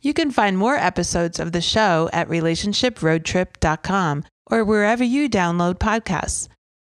You 0.00 0.12
can 0.12 0.30
find 0.30 0.58
more 0.58 0.76
episodes 0.76 1.40
of 1.40 1.52
the 1.52 1.62
show 1.62 2.10
at 2.12 2.28
relationshiproadtrip.com 2.28 4.24
or 4.50 4.64
wherever 4.64 5.02
you 5.02 5.28
download 5.28 5.78
podcasts. 5.78 6.48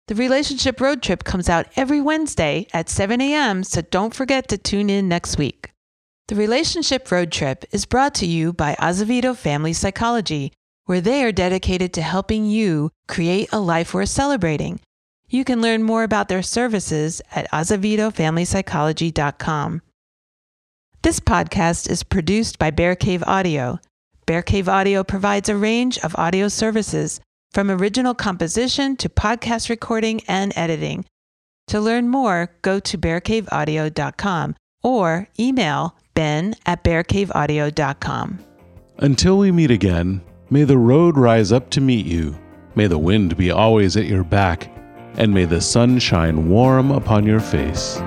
The 0.07 0.15
Relationship 0.15 0.81
Road 0.81 1.03
Trip 1.03 1.23
comes 1.23 1.47
out 1.47 1.67
every 1.75 2.01
Wednesday 2.01 2.65
at 2.73 2.89
7 2.89 3.21
a.m., 3.21 3.63
so 3.63 3.81
don't 3.81 4.15
forget 4.15 4.47
to 4.47 4.57
tune 4.57 4.89
in 4.89 5.07
next 5.07 5.37
week. 5.37 5.71
The 6.27 6.35
Relationship 6.35 7.11
Road 7.11 7.31
Trip 7.31 7.65
is 7.71 7.85
brought 7.85 8.15
to 8.15 8.25
you 8.25 8.51
by 8.51 8.75
Azevedo 8.79 9.33
Family 9.33 9.73
Psychology, 9.73 10.51
where 10.85 11.01
they 11.01 11.23
are 11.23 11.31
dedicated 11.31 11.93
to 11.93 12.01
helping 12.01 12.45
you 12.45 12.89
create 13.07 13.49
a 13.51 13.59
life 13.59 13.93
worth 13.93 14.09
celebrating. 14.09 14.79
You 15.29 15.43
can 15.43 15.61
learn 15.61 15.83
more 15.83 16.03
about 16.03 16.29
their 16.29 16.41
services 16.41 17.21
at 17.35 17.51
azevedofamilypsychology.com. 17.51 19.81
This 21.01 21.19
podcast 21.19 21.89
is 21.89 22.03
produced 22.03 22.57
by 22.57 22.71
Bear 22.71 22.95
Cave 22.95 23.25
Audio. 23.27 23.79
Bear 24.25 24.41
Cave 24.41 24.69
Audio 24.69 25.03
provides 25.03 25.49
a 25.49 25.57
range 25.57 25.97
of 25.99 26.15
audio 26.15 26.47
services 26.47 27.19
from 27.51 27.69
original 27.69 28.13
composition 28.13 28.95
to 28.97 29.09
podcast 29.09 29.69
recording 29.69 30.21
and 30.29 30.53
editing. 30.55 31.03
To 31.67 31.81
learn 31.81 32.07
more, 32.07 32.55
go 32.61 32.79
to 32.79 32.97
bearcaveaudio.com 32.97 34.55
or 34.81 35.27
email 35.37 35.97
ben 36.13 36.55
at 36.65 36.85
bearcaveaudio.com. 36.85 38.39
Until 38.99 39.37
we 39.37 39.51
meet 39.51 39.71
again, 39.71 40.21
may 40.49 40.63
the 40.63 40.77
road 40.77 41.17
rise 41.17 41.51
up 41.51 41.69
to 41.71 41.81
meet 41.81 42.05
you, 42.05 42.39
may 42.75 42.87
the 42.87 42.97
wind 42.97 43.35
be 43.35 43.51
always 43.51 43.97
at 43.97 44.05
your 44.05 44.23
back, 44.23 44.71
and 45.17 45.33
may 45.33 45.45
the 45.45 45.59
sun 45.59 45.99
shine 45.99 46.47
warm 46.47 46.91
upon 46.91 47.25
your 47.25 47.39
face. 47.39 47.99